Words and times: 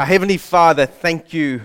Our 0.00 0.06
Heavenly 0.06 0.38
Father, 0.38 0.86
thank 0.86 1.34
you 1.34 1.60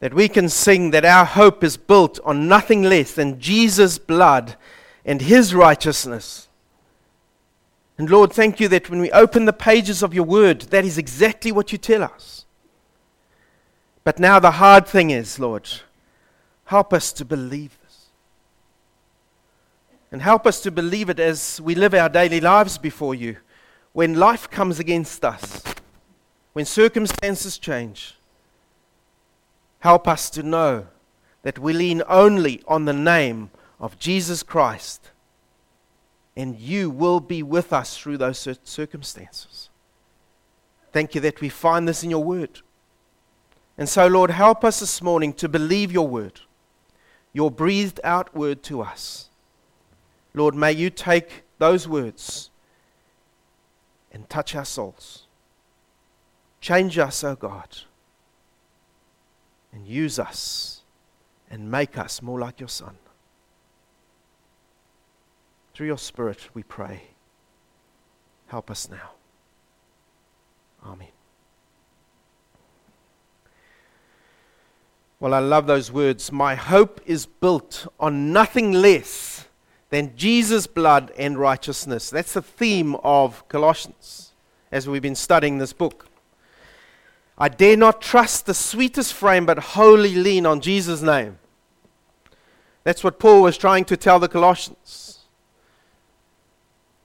that 0.00 0.12
we 0.12 0.28
can 0.28 0.48
sing 0.48 0.90
that 0.90 1.04
our 1.04 1.24
hope 1.24 1.62
is 1.62 1.76
built 1.76 2.18
on 2.24 2.48
nothing 2.48 2.82
less 2.82 3.12
than 3.12 3.38
Jesus' 3.38 3.96
blood 3.96 4.56
and 5.04 5.22
His 5.22 5.54
righteousness. 5.54 6.48
And 7.96 8.10
Lord, 8.10 8.32
thank 8.32 8.58
you 8.58 8.66
that 8.66 8.90
when 8.90 8.98
we 8.98 9.12
open 9.12 9.44
the 9.44 9.52
pages 9.52 10.02
of 10.02 10.12
your 10.12 10.24
word, 10.24 10.62
that 10.62 10.84
is 10.84 10.98
exactly 10.98 11.52
what 11.52 11.70
you 11.70 11.78
tell 11.78 12.02
us. 12.02 12.44
But 14.02 14.18
now 14.18 14.40
the 14.40 14.50
hard 14.50 14.88
thing 14.88 15.10
is, 15.10 15.38
Lord, 15.38 15.68
help 16.64 16.92
us 16.92 17.12
to 17.12 17.24
believe 17.24 17.78
this. 17.84 18.06
And 20.10 20.22
help 20.22 20.44
us 20.44 20.60
to 20.62 20.72
believe 20.72 21.08
it 21.08 21.20
as 21.20 21.60
we 21.60 21.76
live 21.76 21.94
our 21.94 22.08
daily 22.08 22.40
lives 22.40 22.78
before 22.78 23.14
you. 23.14 23.36
When 23.92 24.14
life 24.14 24.50
comes 24.50 24.80
against 24.80 25.24
us, 25.24 25.62
when 26.58 26.64
circumstances 26.64 27.56
change, 27.56 28.16
help 29.78 30.08
us 30.08 30.28
to 30.28 30.42
know 30.42 30.88
that 31.42 31.56
we 31.56 31.72
lean 31.72 32.02
only 32.08 32.64
on 32.66 32.84
the 32.84 32.92
name 32.92 33.48
of 33.78 33.96
Jesus 34.00 34.42
Christ 34.42 35.12
and 36.36 36.58
you 36.58 36.90
will 36.90 37.20
be 37.20 37.44
with 37.44 37.72
us 37.72 37.96
through 37.96 38.16
those 38.18 38.48
circumstances. 38.64 39.70
Thank 40.90 41.14
you 41.14 41.20
that 41.20 41.40
we 41.40 41.48
find 41.48 41.86
this 41.86 42.02
in 42.02 42.10
your 42.10 42.24
word. 42.24 42.58
And 43.78 43.88
so, 43.88 44.08
Lord, 44.08 44.32
help 44.32 44.64
us 44.64 44.80
this 44.80 45.00
morning 45.00 45.34
to 45.34 45.48
believe 45.48 45.92
your 45.92 46.08
word, 46.08 46.40
your 47.32 47.52
breathed 47.52 48.00
out 48.02 48.34
word 48.34 48.64
to 48.64 48.80
us. 48.80 49.28
Lord, 50.34 50.56
may 50.56 50.72
you 50.72 50.90
take 50.90 51.44
those 51.58 51.86
words 51.86 52.50
and 54.10 54.28
touch 54.28 54.56
our 54.56 54.64
souls. 54.64 55.27
Change 56.68 56.98
us, 56.98 57.24
O 57.24 57.30
oh 57.30 57.34
God, 57.34 57.78
and 59.72 59.86
use 59.86 60.18
us 60.18 60.82
and 61.50 61.70
make 61.70 61.96
us 61.96 62.20
more 62.20 62.38
like 62.38 62.60
your 62.60 62.68
Son. 62.68 62.98
Through 65.72 65.86
your 65.86 65.96
Spirit, 65.96 66.50
we 66.52 66.62
pray. 66.62 67.04
Help 68.48 68.70
us 68.70 68.90
now. 68.90 69.12
Amen. 70.84 71.08
Well, 75.20 75.32
I 75.32 75.38
love 75.38 75.66
those 75.66 75.90
words. 75.90 76.30
My 76.30 76.54
hope 76.54 77.00
is 77.06 77.24
built 77.24 77.86
on 77.98 78.30
nothing 78.30 78.72
less 78.72 79.46
than 79.88 80.14
Jesus' 80.16 80.66
blood 80.66 81.12
and 81.16 81.38
righteousness. 81.38 82.10
That's 82.10 82.34
the 82.34 82.42
theme 82.42 82.94
of 82.96 83.48
Colossians 83.48 84.32
as 84.70 84.86
we've 84.86 85.00
been 85.00 85.14
studying 85.14 85.56
this 85.56 85.72
book. 85.72 86.07
I 87.38 87.48
dare 87.48 87.76
not 87.76 88.02
trust 88.02 88.46
the 88.46 88.54
sweetest 88.54 89.14
frame, 89.14 89.46
but 89.46 89.58
wholly 89.58 90.14
lean 90.14 90.44
on 90.44 90.60
Jesus' 90.60 91.02
name. 91.02 91.38
That's 92.82 93.04
what 93.04 93.20
Paul 93.20 93.42
was 93.42 93.56
trying 93.56 93.84
to 93.86 93.96
tell 93.96 94.18
the 94.18 94.28
Colossians. 94.28 95.20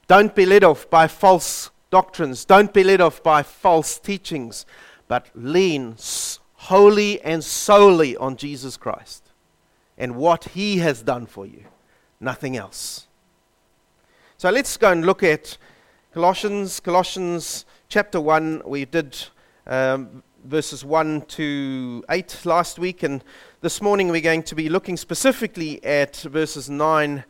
Don't 0.08 0.34
be 0.34 0.46
led 0.46 0.64
off 0.64 0.90
by 0.90 1.08
false 1.08 1.70
doctrines. 1.92 2.46
Don't 2.46 2.74
be 2.74 2.84
led 2.84 3.00
off 3.00 3.22
by 3.22 3.44
false 3.44 4.00
teachings, 4.00 4.66
but 5.08 5.30
lean 5.36 5.96
wholly 6.54 7.22
and 7.22 7.44
solely 7.44 8.18
on 8.18 8.36
Jesus 8.36 8.78
Christ 8.78 9.24
and 9.98 10.16
what 10.16 10.46
he 10.46 10.78
has 10.80 11.04
done 11.04 11.26
for 11.26 11.46
you. 11.46 11.66
Nothing 12.20 12.58
else. 12.58 13.08
So 14.38 14.50
let's 14.50 14.78
go 14.78 14.92
and 14.92 15.06
look 15.06 15.22
at 15.24 15.58
Colossians, 16.14 16.80
Colossians 16.80 17.66
chapter 17.90 18.20
1. 18.20 18.64
We 18.66 18.86
did 18.86 19.18
um, 19.68 20.24
verses 20.44 20.84
1 20.84 21.22
to 21.22 22.04
8 22.10 22.46
last 22.46 22.80
week, 22.80 23.04
and 23.04 23.24
this 23.62 23.82
morning 23.82 24.10
we're 24.10 24.22
going 24.22 24.44
to 24.44 24.56
be 24.56 24.70
looking 24.70 24.98
specifically 24.98 25.84
at 25.84 26.16
verses 26.18 26.70
9 26.70 27.24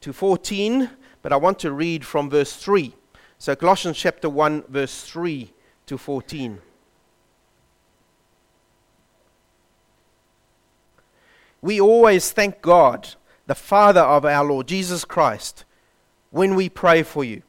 to 0.00 0.12
14. 0.12 0.90
But 1.22 1.32
I 1.32 1.36
want 1.36 1.58
to 1.60 1.72
read 1.72 2.04
from 2.04 2.30
verse 2.30 2.56
3. 2.56 2.94
So, 3.38 3.54
Colossians 3.54 3.96
chapter 3.96 4.28
1, 4.28 4.64
verse 4.68 5.02
3 5.04 5.52
to 5.86 5.98
14. 5.98 6.60
We 11.60 11.80
always 11.80 12.30
thank 12.30 12.62
God, 12.62 13.14
the 13.46 13.54
Father 13.54 14.00
of 14.00 14.24
our 14.24 14.44
Lord 14.44 14.68
Jesus 14.68 15.04
Christ, 15.04 15.64
when 16.30 16.54
we 16.54 16.68
pray 16.68 17.02
for 17.02 17.24
you. 17.24 17.42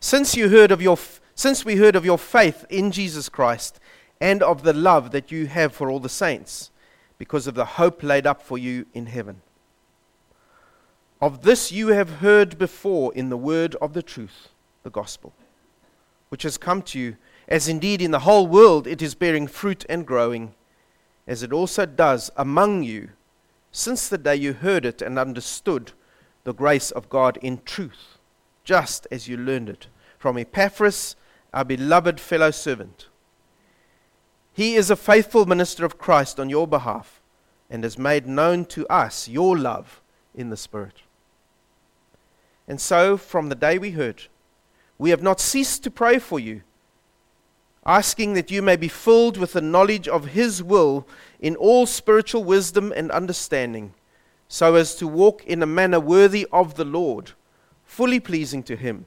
Since 0.00 0.36
you 0.36 0.48
heard 0.48 0.70
of 0.70 0.82
your 0.82 0.98
since 1.34 1.64
we 1.64 1.76
heard 1.76 1.96
of 1.96 2.04
your 2.04 2.18
faith 2.18 2.64
in 2.68 2.90
Jesus 2.90 3.28
Christ 3.28 3.80
and 4.20 4.42
of 4.42 4.62
the 4.62 4.72
love 4.72 5.10
that 5.10 5.32
you 5.32 5.46
have 5.46 5.72
for 5.72 5.90
all 5.90 6.00
the 6.00 6.08
saints, 6.08 6.70
because 7.18 7.46
of 7.46 7.54
the 7.54 7.64
hope 7.64 8.02
laid 8.02 8.26
up 8.26 8.42
for 8.42 8.58
you 8.58 8.86
in 8.94 9.06
heaven. 9.06 9.42
Of 11.20 11.42
this 11.42 11.72
you 11.72 11.88
have 11.88 12.18
heard 12.18 12.58
before 12.58 13.14
in 13.14 13.28
the 13.28 13.36
word 13.36 13.76
of 13.76 13.92
the 13.92 14.02
truth, 14.02 14.48
the 14.82 14.90
gospel, 14.90 15.32
which 16.28 16.42
has 16.42 16.58
come 16.58 16.82
to 16.82 16.98
you, 16.98 17.16
as 17.48 17.68
indeed 17.68 18.02
in 18.02 18.10
the 18.10 18.20
whole 18.20 18.46
world 18.46 18.86
it 18.86 19.00
is 19.00 19.14
bearing 19.14 19.46
fruit 19.46 19.84
and 19.88 20.06
growing, 20.06 20.54
as 21.26 21.42
it 21.42 21.52
also 21.52 21.86
does 21.86 22.30
among 22.36 22.82
you, 22.82 23.10
since 23.70 24.08
the 24.08 24.18
day 24.18 24.36
you 24.36 24.52
heard 24.52 24.84
it 24.84 25.00
and 25.00 25.18
understood 25.18 25.92
the 26.44 26.52
grace 26.52 26.90
of 26.90 27.08
God 27.08 27.38
in 27.40 27.60
truth, 27.64 28.18
just 28.64 29.06
as 29.10 29.28
you 29.28 29.36
learned 29.36 29.68
it 29.68 29.86
from 30.18 30.36
Epaphras, 30.36 31.16
our 31.52 31.64
beloved 31.64 32.18
fellow 32.18 32.50
servant. 32.50 33.08
He 34.52 34.74
is 34.74 34.90
a 34.90 34.96
faithful 34.96 35.46
minister 35.46 35.84
of 35.84 35.98
Christ 35.98 36.38
on 36.38 36.50
your 36.50 36.66
behalf 36.66 37.20
and 37.70 37.84
has 37.84 37.98
made 37.98 38.26
known 38.26 38.64
to 38.66 38.86
us 38.88 39.28
your 39.28 39.56
love 39.56 40.02
in 40.34 40.50
the 40.50 40.56
Spirit. 40.56 41.02
And 42.68 42.80
so, 42.80 43.16
from 43.16 43.48
the 43.48 43.54
day 43.54 43.78
we 43.78 43.92
heard, 43.92 44.24
we 44.98 45.10
have 45.10 45.22
not 45.22 45.40
ceased 45.40 45.82
to 45.84 45.90
pray 45.90 46.18
for 46.18 46.38
you, 46.38 46.62
asking 47.84 48.34
that 48.34 48.50
you 48.50 48.62
may 48.62 48.76
be 48.76 48.88
filled 48.88 49.36
with 49.36 49.54
the 49.54 49.60
knowledge 49.60 50.06
of 50.06 50.28
His 50.28 50.62
will 50.62 51.06
in 51.40 51.56
all 51.56 51.86
spiritual 51.86 52.44
wisdom 52.44 52.92
and 52.94 53.10
understanding, 53.10 53.94
so 54.48 54.74
as 54.74 54.94
to 54.96 55.08
walk 55.08 55.44
in 55.44 55.62
a 55.62 55.66
manner 55.66 55.98
worthy 55.98 56.46
of 56.52 56.74
the 56.74 56.84
Lord, 56.84 57.32
fully 57.84 58.20
pleasing 58.20 58.62
to 58.64 58.76
Him, 58.76 59.06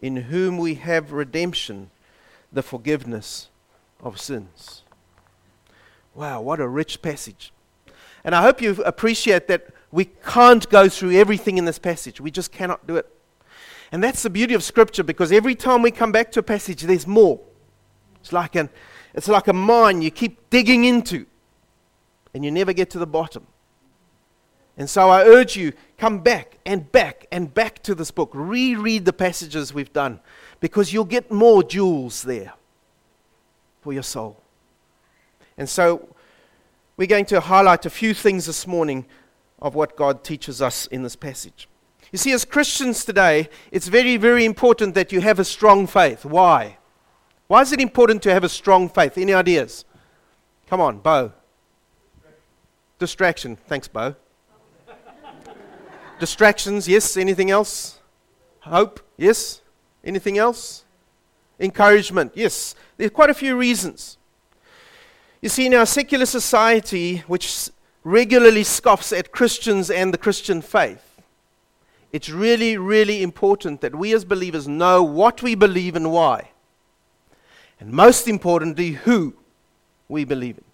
in 0.00 0.16
whom 0.16 0.58
we 0.58 0.74
have 0.74 1.12
redemption, 1.12 1.90
the 2.52 2.62
forgiveness 2.62 3.48
of 4.00 4.20
sins. 4.20 4.82
Wow, 6.14 6.42
what 6.42 6.60
a 6.60 6.68
rich 6.68 7.02
passage. 7.02 7.52
And 8.22 8.34
I 8.34 8.42
hope 8.42 8.62
you 8.62 8.82
appreciate 8.84 9.48
that 9.48 9.66
we 9.90 10.06
can't 10.06 10.68
go 10.70 10.88
through 10.88 11.12
everything 11.12 11.58
in 11.58 11.64
this 11.64 11.78
passage. 11.78 12.20
We 12.20 12.30
just 12.30 12.52
cannot 12.52 12.86
do 12.86 12.96
it. 12.96 13.06
And 13.92 14.02
that's 14.02 14.22
the 14.22 14.30
beauty 14.30 14.54
of 14.54 14.62
Scripture 14.62 15.04
because 15.04 15.30
every 15.30 15.54
time 15.54 15.82
we 15.82 15.90
come 15.90 16.10
back 16.10 16.32
to 16.32 16.40
a 16.40 16.42
passage, 16.42 16.82
there's 16.82 17.06
more. 17.06 17.40
It's 18.20 18.32
like, 18.32 18.56
an, 18.56 18.70
it's 19.14 19.28
like 19.28 19.46
a 19.46 19.52
mine 19.52 20.02
you 20.02 20.10
keep 20.10 20.50
digging 20.50 20.84
into 20.84 21.26
and 22.34 22.44
you 22.44 22.50
never 22.50 22.72
get 22.72 22.90
to 22.90 22.98
the 22.98 23.06
bottom. 23.06 23.46
And 24.76 24.90
so 24.90 25.08
I 25.08 25.22
urge 25.24 25.56
you, 25.56 25.72
come 25.98 26.18
back 26.18 26.58
and 26.66 26.90
back 26.90 27.26
and 27.30 27.52
back 27.52 27.82
to 27.84 27.94
this 27.94 28.10
book. 28.10 28.30
Reread 28.32 29.04
the 29.04 29.12
passages 29.12 29.72
we've 29.72 29.92
done 29.92 30.20
because 30.60 30.92
you'll 30.92 31.04
get 31.04 31.30
more 31.30 31.62
jewels 31.62 32.22
there 32.22 32.54
for 33.82 33.92
your 33.92 34.02
soul. 34.02 34.42
And 35.56 35.68
so 35.68 36.08
we're 36.96 37.06
going 37.06 37.26
to 37.26 37.40
highlight 37.40 37.86
a 37.86 37.90
few 37.90 38.14
things 38.14 38.46
this 38.46 38.66
morning 38.66 39.06
of 39.60 39.74
what 39.74 39.96
God 39.96 40.24
teaches 40.24 40.60
us 40.60 40.86
in 40.88 41.02
this 41.02 41.16
passage. 41.16 41.68
You 42.10 42.18
see, 42.18 42.32
as 42.32 42.44
Christians 42.44 43.04
today, 43.04 43.48
it's 43.70 43.88
very, 43.88 44.16
very 44.16 44.44
important 44.44 44.94
that 44.94 45.12
you 45.12 45.20
have 45.20 45.38
a 45.38 45.44
strong 45.44 45.86
faith. 45.86 46.24
Why? 46.24 46.78
Why 47.46 47.62
is 47.62 47.72
it 47.72 47.80
important 47.80 48.22
to 48.22 48.32
have 48.32 48.44
a 48.44 48.48
strong 48.48 48.88
faith? 48.88 49.18
Any 49.18 49.34
ideas? 49.34 49.84
Come 50.66 50.80
on, 50.80 50.98
Bo. 50.98 51.32
Distraction. 52.98 53.56
Thanks, 53.56 53.88
Bo. 53.88 54.16
Distractions, 56.18 56.88
yes. 56.88 57.16
Anything 57.16 57.50
else? 57.50 57.98
Hope, 58.60 59.00
yes. 59.16 59.60
Anything 60.04 60.38
else? 60.38 60.84
Encouragement, 61.58 62.32
yes. 62.34 62.74
There 62.96 63.06
are 63.06 63.10
quite 63.10 63.30
a 63.30 63.34
few 63.34 63.56
reasons. 63.56 64.18
You 65.40 65.48
see, 65.48 65.66
in 65.66 65.74
our 65.74 65.86
secular 65.86 66.26
society, 66.26 67.18
which 67.26 67.70
regularly 68.02 68.64
scoffs 68.64 69.12
at 69.12 69.32
Christians 69.32 69.90
and 69.90 70.12
the 70.12 70.18
Christian 70.18 70.62
faith, 70.62 71.20
it's 72.12 72.30
really, 72.30 72.78
really 72.78 73.22
important 73.22 73.80
that 73.80 73.94
we 73.94 74.14
as 74.14 74.24
believers 74.24 74.68
know 74.68 75.02
what 75.02 75.42
we 75.42 75.54
believe 75.54 75.96
and 75.96 76.12
why. 76.12 76.50
And 77.80 77.90
most 77.92 78.28
importantly, 78.28 78.92
who 78.92 79.34
we 80.08 80.24
believe 80.24 80.58
in. 80.58 80.64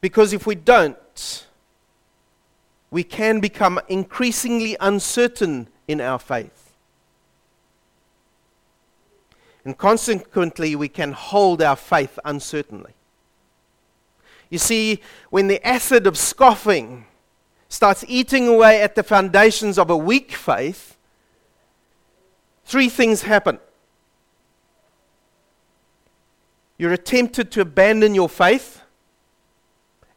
Because 0.00 0.32
if 0.32 0.46
we 0.46 0.54
don't, 0.54 1.46
we 2.94 3.02
can 3.02 3.40
become 3.40 3.80
increasingly 3.88 4.76
uncertain 4.78 5.66
in 5.88 6.00
our 6.00 6.16
faith. 6.16 6.76
And 9.64 9.76
consequently, 9.76 10.76
we 10.76 10.86
can 10.86 11.10
hold 11.10 11.60
our 11.60 11.74
faith 11.74 12.20
uncertainly. 12.24 12.92
You 14.48 14.58
see, 14.58 15.02
when 15.30 15.48
the 15.48 15.60
acid 15.66 16.06
of 16.06 16.16
scoffing 16.16 17.06
starts 17.68 18.04
eating 18.06 18.46
away 18.46 18.80
at 18.80 18.94
the 18.94 19.02
foundations 19.02 19.76
of 19.76 19.90
a 19.90 19.96
weak 19.96 20.30
faith, 20.30 20.96
three 22.64 22.88
things 22.88 23.22
happen. 23.22 23.58
You're 26.78 26.96
tempted 26.96 27.50
to 27.50 27.62
abandon 27.62 28.14
your 28.14 28.28
faith 28.28 28.82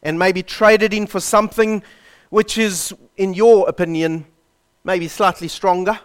and 0.00 0.16
maybe 0.16 0.44
trade 0.44 0.84
it 0.84 0.94
in 0.94 1.08
for 1.08 1.18
something 1.18 1.82
which 2.30 2.58
is, 2.58 2.94
in 3.16 3.34
your 3.34 3.68
opinion, 3.68 4.26
maybe 4.84 5.08
slightly 5.08 5.48
stronger 5.48 5.98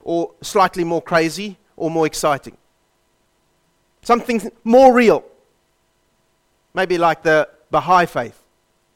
or 0.00 0.32
slightly 0.42 0.84
more 0.84 1.02
crazy 1.02 1.58
or 1.76 1.90
more 1.90 2.06
exciting. 2.06 2.56
Something 4.02 4.50
more 4.62 4.92
real. 4.92 5.24
Maybe 6.74 6.98
like 6.98 7.22
the 7.22 7.48
Baha'i 7.70 8.06
faith, 8.06 8.40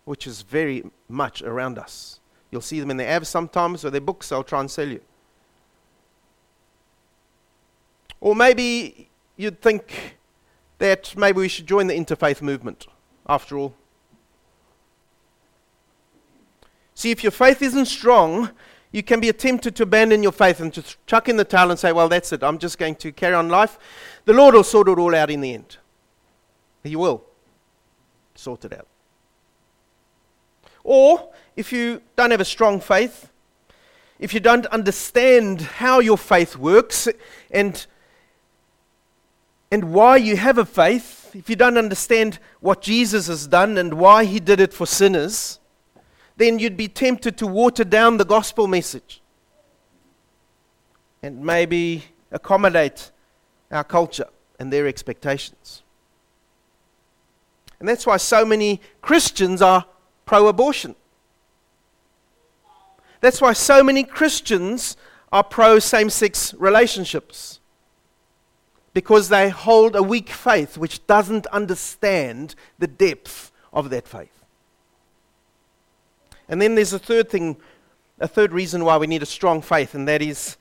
which 0.04 0.26
is 0.26 0.42
very 0.42 0.84
much 1.08 1.42
around 1.42 1.78
us. 1.78 2.20
You'll 2.50 2.60
see 2.60 2.80
them 2.80 2.90
in 2.90 2.96
the 2.96 3.06
ads 3.06 3.28
sometimes 3.28 3.84
or 3.84 3.90
their 3.90 4.00
books 4.00 4.28
they'll 4.28 4.42
try 4.42 4.60
and 4.60 4.70
sell 4.70 4.88
you. 4.88 5.00
Or 8.20 8.34
maybe 8.34 9.08
you'd 9.36 9.60
think 9.60 10.18
that 10.78 11.16
maybe 11.16 11.38
we 11.38 11.48
should 11.48 11.66
join 11.66 11.86
the 11.86 11.94
interfaith 11.94 12.42
movement. 12.42 12.86
After 13.28 13.56
all, 13.56 13.74
See, 16.98 17.12
if 17.12 17.22
your 17.22 17.30
faith 17.30 17.62
isn't 17.62 17.86
strong, 17.86 18.50
you 18.90 19.04
can 19.04 19.20
be 19.20 19.32
tempted 19.32 19.76
to 19.76 19.84
abandon 19.84 20.20
your 20.20 20.32
faith 20.32 20.58
and 20.58 20.74
to 20.74 20.82
chuck 21.06 21.28
in 21.28 21.36
the 21.36 21.44
towel 21.44 21.70
and 21.70 21.78
say, 21.78 21.92
Well, 21.92 22.08
that's 22.08 22.32
it. 22.32 22.42
I'm 22.42 22.58
just 22.58 22.76
going 22.76 22.96
to 22.96 23.12
carry 23.12 23.36
on 23.36 23.48
life. 23.48 23.78
The 24.24 24.32
Lord 24.32 24.56
will 24.56 24.64
sort 24.64 24.88
it 24.88 24.98
all 24.98 25.14
out 25.14 25.30
in 25.30 25.40
the 25.40 25.54
end. 25.54 25.76
He 26.82 26.96
will 26.96 27.22
sort 28.34 28.64
it 28.64 28.72
out. 28.72 28.88
Or, 30.82 31.30
if 31.54 31.72
you 31.72 32.02
don't 32.16 32.32
have 32.32 32.40
a 32.40 32.44
strong 32.44 32.80
faith, 32.80 33.30
if 34.18 34.34
you 34.34 34.40
don't 34.40 34.66
understand 34.66 35.60
how 35.60 36.00
your 36.00 36.18
faith 36.18 36.56
works 36.56 37.06
and, 37.52 37.86
and 39.70 39.92
why 39.92 40.16
you 40.16 40.36
have 40.36 40.58
a 40.58 40.66
faith, 40.66 41.30
if 41.36 41.48
you 41.48 41.54
don't 41.54 41.78
understand 41.78 42.40
what 42.58 42.82
Jesus 42.82 43.28
has 43.28 43.46
done 43.46 43.78
and 43.78 43.94
why 43.94 44.24
he 44.24 44.40
did 44.40 44.58
it 44.58 44.74
for 44.74 44.84
sinners, 44.84 45.60
then 46.38 46.58
you'd 46.60 46.76
be 46.76 46.88
tempted 46.88 47.36
to 47.36 47.46
water 47.46 47.84
down 47.84 48.16
the 48.16 48.24
gospel 48.24 48.66
message 48.66 49.20
and 51.22 51.44
maybe 51.44 52.04
accommodate 52.30 53.10
our 53.72 53.84
culture 53.84 54.28
and 54.58 54.72
their 54.72 54.86
expectations. 54.86 55.82
And 57.80 57.88
that's 57.88 58.06
why 58.06 58.16
so 58.16 58.44
many 58.44 58.80
Christians 59.02 59.60
are 59.60 59.84
pro 60.26 60.46
abortion. 60.46 60.94
That's 63.20 63.40
why 63.40 63.52
so 63.52 63.82
many 63.82 64.04
Christians 64.04 64.96
are 65.32 65.42
pro 65.42 65.80
same 65.80 66.08
sex 66.08 66.54
relationships. 66.54 67.58
Because 68.94 69.28
they 69.28 69.48
hold 69.48 69.96
a 69.96 70.02
weak 70.02 70.30
faith 70.30 70.78
which 70.78 71.04
doesn't 71.06 71.46
understand 71.48 72.54
the 72.78 72.86
depth 72.86 73.50
of 73.72 73.90
that 73.90 74.06
faith. 74.06 74.37
And 76.48 76.60
then 76.60 76.74
there's 76.74 76.92
a 76.92 76.98
third 76.98 77.28
thing, 77.28 77.56
a 78.18 78.28
third 78.28 78.52
reason 78.52 78.84
why 78.84 78.96
we 78.96 79.06
need 79.06 79.22
a 79.22 79.26
strong 79.26 79.60
faith, 79.62 79.94
and 79.94 80.08
that 80.08 80.22
is 80.22 80.56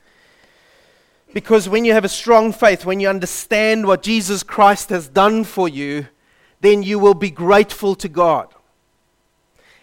because 1.33 1.67
when 1.67 1.85
you 1.85 1.93
have 1.93 2.05
a 2.05 2.09
strong 2.09 2.51
faith, 2.51 2.85
when 2.85 2.99
you 2.99 3.09
understand 3.09 3.85
what 3.85 4.01
Jesus 4.01 4.43
Christ 4.43 4.89
has 4.89 5.07
done 5.07 5.43
for 5.43 5.67
you, 5.67 6.07
then 6.61 6.83
you 6.83 6.99
will 6.99 7.13
be 7.13 7.29
grateful 7.29 7.95
to 7.95 8.07
God. 8.07 8.53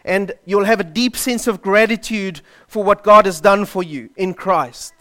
And 0.05 0.33
you'll 0.45 0.65
have 0.65 0.81
a 0.81 0.85
deep 0.85 1.17
sense 1.17 1.47
of 1.47 1.63
gratitude 1.63 2.41
for 2.67 2.83
what 2.83 3.03
God 3.05 3.27
has 3.27 3.41
done 3.41 3.65
for 3.65 3.83
you 3.83 4.11
in 4.17 4.35
Christ. 4.35 4.93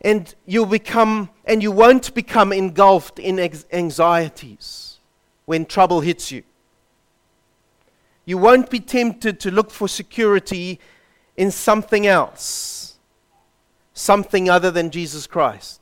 And 0.00 0.34
you'll 0.46 0.66
become, 0.66 1.30
and 1.44 1.62
you 1.62 1.72
won't 1.72 2.12
become 2.14 2.52
engulfed 2.52 3.18
in 3.18 3.38
anxieties 3.72 4.98
when 5.46 5.64
trouble 5.64 6.00
hits 6.00 6.30
you. 6.30 6.42
You 8.24 8.38
won't 8.38 8.70
be 8.70 8.80
tempted 8.80 9.40
to 9.40 9.50
look 9.50 9.70
for 9.70 9.88
security 9.88 10.80
in 11.36 11.50
something 11.50 12.06
else, 12.06 12.98
something 13.94 14.48
other 14.48 14.70
than 14.70 14.90
Jesus 14.90 15.26
Christ. 15.26 15.80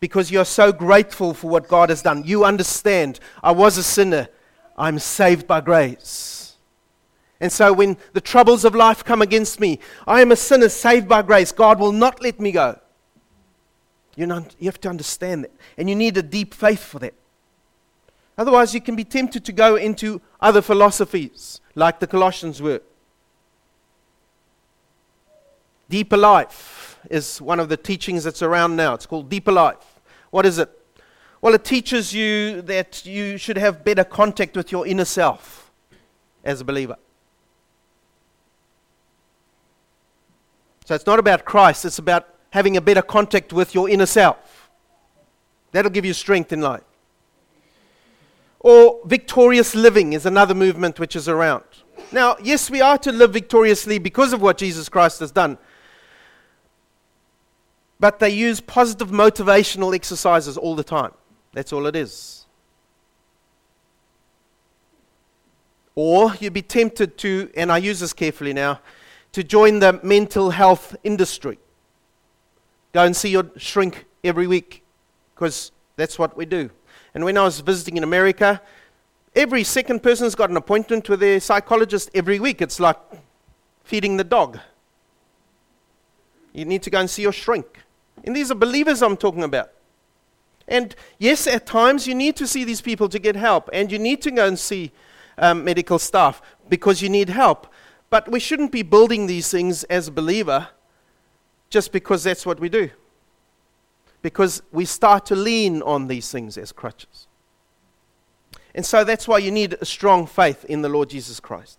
Because 0.00 0.30
you're 0.30 0.44
so 0.44 0.72
grateful 0.72 1.34
for 1.34 1.50
what 1.50 1.66
God 1.66 1.88
has 1.88 2.02
done. 2.02 2.22
You 2.24 2.44
understand, 2.44 3.18
I 3.42 3.50
was 3.50 3.76
a 3.76 3.82
sinner, 3.82 4.28
I'm 4.76 5.00
saved 5.00 5.48
by 5.48 5.60
grace. 5.60 6.56
And 7.40 7.52
so 7.52 7.72
when 7.72 7.96
the 8.12 8.20
troubles 8.20 8.64
of 8.64 8.74
life 8.74 9.04
come 9.04 9.22
against 9.22 9.58
me, 9.58 9.80
I 10.06 10.20
am 10.20 10.32
a 10.32 10.36
sinner 10.36 10.68
saved 10.68 11.08
by 11.08 11.22
grace. 11.22 11.50
God 11.50 11.80
will 11.80 11.92
not 11.92 12.22
let 12.22 12.38
me 12.38 12.52
go. 12.52 12.78
You, 14.16 14.26
know, 14.26 14.44
you 14.58 14.66
have 14.66 14.80
to 14.80 14.88
understand 14.88 15.44
that. 15.44 15.52
And 15.76 15.88
you 15.88 15.94
need 15.94 16.16
a 16.16 16.22
deep 16.22 16.52
faith 16.52 16.82
for 16.82 16.98
that. 17.00 17.14
Otherwise, 18.38 18.72
you 18.72 18.80
can 18.80 18.94
be 18.94 19.02
tempted 19.04 19.44
to 19.44 19.52
go 19.52 19.74
into 19.74 20.22
other 20.40 20.62
philosophies, 20.62 21.60
like 21.74 21.98
the 21.98 22.06
Colossians 22.06 22.62
were. 22.62 22.80
Deeper 25.90 26.16
life 26.16 27.00
is 27.10 27.40
one 27.40 27.58
of 27.58 27.68
the 27.68 27.76
teachings 27.76 28.22
that's 28.22 28.40
around 28.40 28.76
now. 28.76 28.94
It's 28.94 29.06
called 29.06 29.28
deeper 29.28 29.50
life. 29.50 30.00
What 30.30 30.46
is 30.46 30.58
it? 30.58 30.70
Well, 31.40 31.54
it 31.54 31.64
teaches 31.64 32.14
you 32.14 32.62
that 32.62 33.04
you 33.04 33.38
should 33.38 33.56
have 33.56 33.84
better 33.84 34.04
contact 34.04 34.56
with 34.56 34.70
your 34.70 34.86
inner 34.86 35.04
self 35.04 35.72
as 36.44 36.60
a 36.60 36.64
believer. 36.64 36.96
So 40.84 40.94
it's 40.94 41.06
not 41.06 41.18
about 41.18 41.44
Christ, 41.44 41.84
it's 41.84 41.98
about 41.98 42.28
having 42.50 42.76
a 42.76 42.80
better 42.80 43.02
contact 43.02 43.52
with 43.52 43.74
your 43.74 43.90
inner 43.90 44.06
self. 44.06 44.70
That'll 45.72 45.90
give 45.90 46.04
you 46.04 46.14
strength 46.14 46.52
in 46.52 46.60
life. 46.60 46.82
Or 48.60 49.00
victorious 49.04 49.74
living 49.74 50.12
is 50.12 50.26
another 50.26 50.54
movement 50.54 50.98
which 50.98 51.14
is 51.14 51.28
around. 51.28 51.64
Now, 52.10 52.36
yes, 52.42 52.70
we 52.70 52.80
are 52.80 52.98
to 52.98 53.12
live 53.12 53.32
victoriously 53.32 53.98
because 53.98 54.32
of 54.32 54.40
what 54.40 54.58
Jesus 54.58 54.88
Christ 54.88 55.20
has 55.20 55.30
done. 55.30 55.58
But 58.00 58.18
they 58.18 58.30
use 58.30 58.60
positive 58.60 59.10
motivational 59.10 59.94
exercises 59.94 60.56
all 60.56 60.74
the 60.74 60.84
time. 60.84 61.12
That's 61.52 61.72
all 61.72 61.86
it 61.86 61.96
is. 61.96 62.46
Or 65.94 66.32
you'd 66.38 66.52
be 66.52 66.62
tempted 66.62 67.18
to, 67.18 67.50
and 67.56 67.72
I 67.72 67.78
use 67.78 68.00
this 68.00 68.12
carefully 68.12 68.52
now, 68.52 68.80
to 69.32 69.42
join 69.42 69.80
the 69.80 69.98
mental 70.02 70.50
health 70.50 70.94
industry. 71.02 71.58
Go 72.92 73.04
and 73.04 73.16
see 73.16 73.30
your 73.30 73.50
shrink 73.56 74.06
every 74.22 74.46
week 74.46 74.84
because 75.34 75.72
that's 75.96 76.18
what 76.18 76.36
we 76.36 76.46
do. 76.46 76.70
And 77.18 77.24
when 77.24 77.36
I 77.36 77.42
was 77.42 77.58
visiting 77.58 77.96
in 77.96 78.04
America, 78.04 78.62
every 79.34 79.64
second 79.64 80.04
person's 80.04 80.36
got 80.36 80.50
an 80.50 80.56
appointment 80.56 81.08
with 81.08 81.18
their 81.18 81.40
psychologist 81.40 82.12
every 82.14 82.38
week. 82.38 82.62
It's 82.62 82.78
like 82.78 82.96
feeding 83.82 84.16
the 84.16 84.22
dog. 84.22 84.60
You 86.52 86.64
need 86.64 86.80
to 86.84 86.90
go 86.90 87.00
and 87.00 87.10
see 87.10 87.22
your 87.22 87.32
shrink. 87.32 87.80
And 88.22 88.36
these 88.36 88.52
are 88.52 88.54
believers 88.54 89.02
I'm 89.02 89.16
talking 89.16 89.42
about. 89.42 89.72
And 90.68 90.94
yes, 91.18 91.48
at 91.48 91.66
times 91.66 92.06
you 92.06 92.14
need 92.14 92.36
to 92.36 92.46
see 92.46 92.62
these 92.62 92.80
people 92.80 93.08
to 93.08 93.18
get 93.18 93.34
help, 93.34 93.68
and 93.72 93.90
you 93.90 93.98
need 93.98 94.22
to 94.22 94.30
go 94.30 94.46
and 94.46 94.56
see 94.56 94.92
um, 95.38 95.64
medical 95.64 95.98
staff 95.98 96.40
because 96.68 97.02
you 97.02 97.08
need 97.08 97.30
help. 97.30 97.66
But 98.10 98.30
we 98.30 98.38
shouldn't 98.38 98.70
be 98.70 98.82
building 98.82 99.26
these 99.26 99.50
things 99.50 99.82
as 99.82 100.06
a 100.06 100.12
believer 100.12 100.68
just 101.68 101.90
because 101.90 102.22
that's 102.22 102.46
what 102.46 102.60
we 102.60 102.68
do 102.68 102.90
because 104.22 104.62
we 104.72 104.84
start 104.84 105.26
to 105.26 105.36
lean 105.36 105.82
on 105.82 106.08
these 106.08 106.30
things 106.30 106.58
as 106.58 106.72
crutches. 106.72 107.26
And 108.74 108.84
so 108.84 109.04
that's 109.04 109.26
why 109.26 109.38
you 109.38 109.50
need 109.50 109.76
a 109.80 109.84
strong 109.84 110.26
faith 110.26 110.64
in 110.64 110.82
the 110.82 110.88
Lord 110.88 111.10
Jesus 111.10 111.40
Christ. 111.40 111.78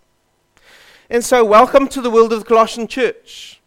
And 1.08 1.24
so, 1.24 1.44
welcome 1.44 1.88
to 1.88 2.00
the 2.00 2.10
world 2.10 2.32
of 2.32 2.40
the 2.40 2.44
Colossian 2.44 2.86
church. 2.86 3.60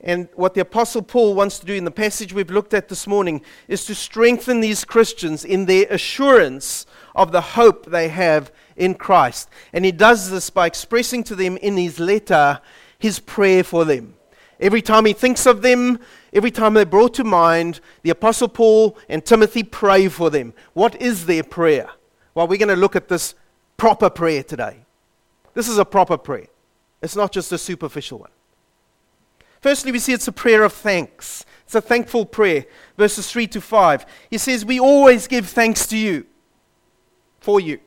And 0.00 0.28
what 0.34 0.54
the 0.54 0.60
Apostle 0.60 1.02
Paul 1.02 1.34
wants 1.34 1.58
to 1.58 1.66
do 1.66 1.74
in 1.74 1.84
the 1.84 1.90
passage 1.90 2.32
we've 2.32 2.50
looked 2.50 2.74
at 2.74 2.88
this 2.88 3.06
morning 3.06 3.42
is 3.66 3.86
to 3.86 3.94
strengthen 3.94 4.60
these 4.60 4.84
Christians 4.84 5.44
in 5.44 5.64
their 5.64 5.86
assurance 5.90 6.86
of 7.14 7.32
the 7.32 7.40
hope 7.40 7.86
they 7.86 8.08
have 8.08 8.52
in 8.76 8.94
Christ. 8.94 9.48
And 9.72 9.84
he 9.84 9.92
does 9.92 10.30
this 10.30 10.50
by 10.50 10.66
expressing 10.66 11.24
to 11.24 11.34
them 11.34 11.56
in 11.56 11.76
his 11.76 11.98
letter 11.98 12.60
his 12.98 13.18
prayer 13.18 13.64
for 13.64 13.84
them. 13.84 14.14
Every 14.60 14.82
time 14.82 15.06
he 15.06 15.12
thinks 15.12 15.46
of 15.46 15.62
them, 15.62 15.98
every 16.36 16.50
time 16.50 16.74
they're 16.74 16.84
brought 16.84 17.14
to 17.14 17.24
mind, 17.24 17.80
the 18.02 18.10
Apostle 18.10 18.48
Paul 18.48 18.96
and 19.08 19.24
Timothy 19.24 19.62
pray 19.62 20.06
for 20.08 20.28
them. 20.30 20.52
What 20.74 21.00
is 21.00 21.26
their 21.26 21.42
prayer? 21.42 21.88
Well, 22.34 22.46
we're 22.46 22.58
going 22.58 22.68
to 22.68 22.76
look 22.76 22.94
at 22.94 23.08
this 23.08 23.34
proper 23.78 24.10
prayer 24.10 24.42
today. 24.42 24.84
This 25.54 25.66
is 25.66 25.78
a 25.78 25.84
proper 25.84 26.18
prayer, 26.18 26.48
it's 27.02 27.16
not 27.16 27.32
just 27.32 27.50
a 27.50 27.58
superficial 27.58 28.18
one. 28.18 28.30
Firstly, 29.62 29.90
we 29.90 29.98
see 29.98 30.12
it's 30.12 30.28
a 30.28 30.32
prayer 30.32 30.62
of 30.62 30.72
thanks. 30.72 31.44
It's 31.64 31.74
a 31.74 31.80
thankful 31.80 32.26
prayer. 32.26 32.66
Verses 32.96 33.28
3 33.28 33.48
to 33.48 33.60
5. 33.60 34.06
He 34.30 34.38
says, 34.38 34.64
We 34.64 34.78
always 34.78 35.26
give 35.26 35.48
thanks 35.48 35.86
to 35.88 35.96
you, 35.96 36.26
for 37.40 37.58
you. 37.58 37.80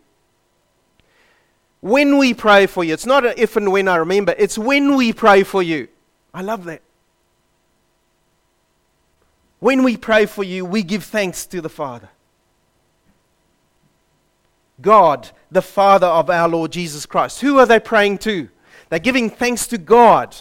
When 1.80 2.18
we 2.18 2.34
pray 2.34 2.66
for 2.66 2.84
you, 2.84 2.94
it's 2.94 3.06
not 3.06 3.26
an 3.26 3.36
if 3.38 3.56
and 3.56 3.72
when 3.72 3.88
I 3.88 3.96
remember, 3.96 4.36
it's 4.38 4.58
when 4.58 4.98
we 4.98 5.14
pray 5.14 5.44
for 5.44 5.64
you. 5.64 5.88
I 6.34 6.42
love 6.42 6.66
that. 6.66 6.82
When 9.60 9.84
we 9.84 9.98
pray 9.98 10.26
for 10.26 10.44
you, 10.44 10.64
we 10.66 10.84
give 10.84 11.04
thanks 11.04 11.46
to 11.48 11.62
the 11.62 11.70
Father. 11.70 12.10
God, 14.82 15.30
the 15.52 15.62
Father 15.62 16.08
of 16.08 16.30
our 16.30 16.48
Lord 16.48 16.72
Jesus 16.72 17.06
Christ. 17.06 17.42
Who 17.42 17.60
are 17.60 17.66
they 17.66 17.80
praying 17.80 18.20
to? 18.20 18.50
They're 18.90 19.00
giving 19.00 19.30
thanks 19.30 19.68
to 19.68 19.78
God, 19.78 20.36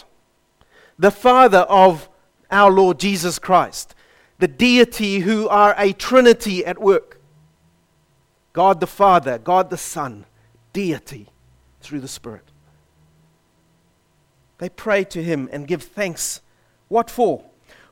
the 0.97 1.11
Father 1.11 1.59
of 1.59 2.09
our 2.49 2.71
Lord 2.71 2.99
Jesus 2.99 3.37
Christ, 3.37 3.93
the 4.39 4.47
deity 4.47 5.19
who 5.19 5.47
are 5.49 5.75
a 5.77 5.93
trinity 5.93 6.65
at 6.65 6.79
work. 6.79 7.19
God 8.53 8.79
the 8.79 8.87
Father, 8.87 9.37
God 9.37 9.69
the 9.69 9.77
Son, 9.77 10.25
deity 10.73 11.27
through 11.81 11.99
the 11.99 12.07
Spirit. 12.07 12.45
They 14.57 14.69
pray 14.69 15.03
to 15.05 15.23
Him 15.23 15.49
and 15.51 15.67
give 15.67 15.83
thanks. 15.83 16.41
What 16.87 17.09
for? 17.09 17.43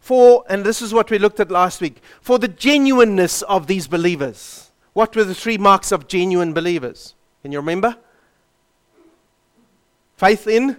For, 0.07 0.45
and 0.49 0.63
this 0.63 0.81
is 0.81 0.93
what 0.93 1.11
we 1.11 1.19
looked 1.19 1.39
at 1.39 1.51
last 1.51 1.81
week, 1.81 2.01
for 2.21 2.39
the 2.39 2.47
genuineness 2.47 3.41
of 3.41 3.67
these 3.67 3.87
believers 3.87 4.67
what 4.97 5.15
were 5.15 5.23
the 5.23 5.35
three 5.35 5.59
marks 5.59 5.91
of 5.91 6.07
genuine 6.07 6.53
believers? 6.53 7.13
Can 7.43 7.51
you 7.51 7.59
remember? 7.59 7.95
Faith 10.15 10.47
in? 10.47 10.75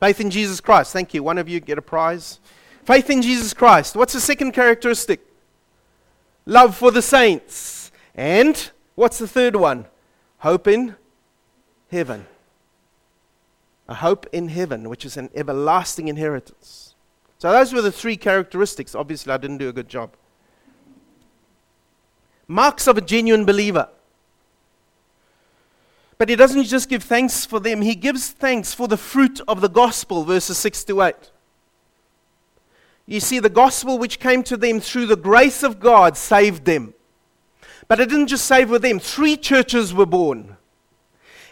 Faith 0.00 0.18
in 0.18 0.30
Jesus 0.30 0.58
Christ. 0.58 0.94
Thank 0.94 1.12
you. 1.12 1.22
One 1.22 1.36
of 1.36 1.46
you 1.46 1.60
get 1.60 1.76
a 1.76 1.82
prize. 1.82 2.40
Faith 2.86 3.10
in 3.10 3.20
Jesus 3.20 3.52
Christ. 3.52 3.96
What's 3.96 4.14
the 4.14 4.20
second 4.20 4.52
characteristic? 4.52 5.20
Love 6.46 6.74
for 6.74 6.90
the 6.90 7.02
saints. 7.02 7.92
And 8.14 8.70
what's 8.94 9.18
the 9.18 9.28
third 9.28 9.54
one? 9.54 9.84
Hope 10.38 10.66
in 10.66 10.96
heaven. 11.90 12.24
A 13.90 13.94
hope 13.96 14.26
in 14.32 14.48
heaven, 14.48 14.88
which 14.88 15.04
is 15.04 15.18
an 15.18 15.28
everlasting 15.34 16.08
inheritance. 16.08 16.91
So 17.42 17.50
those 17.50 17.72
were 17.72 17.82
the 17.82 17.90
three 17.90 18.16
characteristics. 18.16 18.94
Obviously, 18.94 19.32
I 19.32 19.36
didn't 19.36 19.58
do 19.58 19.68
a 19.68 19.72
good 19.72 19.88
job 19.88 20.14
marks 22.46 22.86
of 22.86 22.96
a 22.96 23.00
genuine 23.00 23.44
believer. 23.44 23.88
But 26.18 26.28
he 26.28 26.36
doesn't 26.36 26.64
just 26.64 26.88
give 26.88 27.02
thanks 27.02 27.44
for 27.44 27.58
them, 27.58 27.82
he 27.82 27.96
gives 27.96 28.30
thanks 28.30 28.72
for 28.72 28.86
the 28.86 28.96
fruit 28.96 29.40
of 29.48 29.60
the 29.60 29.68
gospel, 29.68 30.22
verses 30.22 30.56
6 30.58 30.84
to 30.84 31.02
8. 31.02 31.14
You 33.06 33.18
see, 33.18 33.40
the 33.40 33.48
gospel 33.48 33.98
which 33.98 34.20
came 34.20 34.44
to 34.44 34.56
them 34.56 34.78
through 34.78 35.06
the 35.06 35.16
grace 35.16 35.64
of 35.64 35.80
God 35.80 36.16
saved 36.16 36.64
them. 36.64 36.94
But 37.88 37.98
it 37.98 38.08
didn't 38.08 38.28
just 38.28 38.44
save 38.44 38.70
with 38.70 38.82
them, 38.82 39.00
three 39.00 39.36
churches 39.36 39.92
were 39.92 40.06
born. 40.06 40.56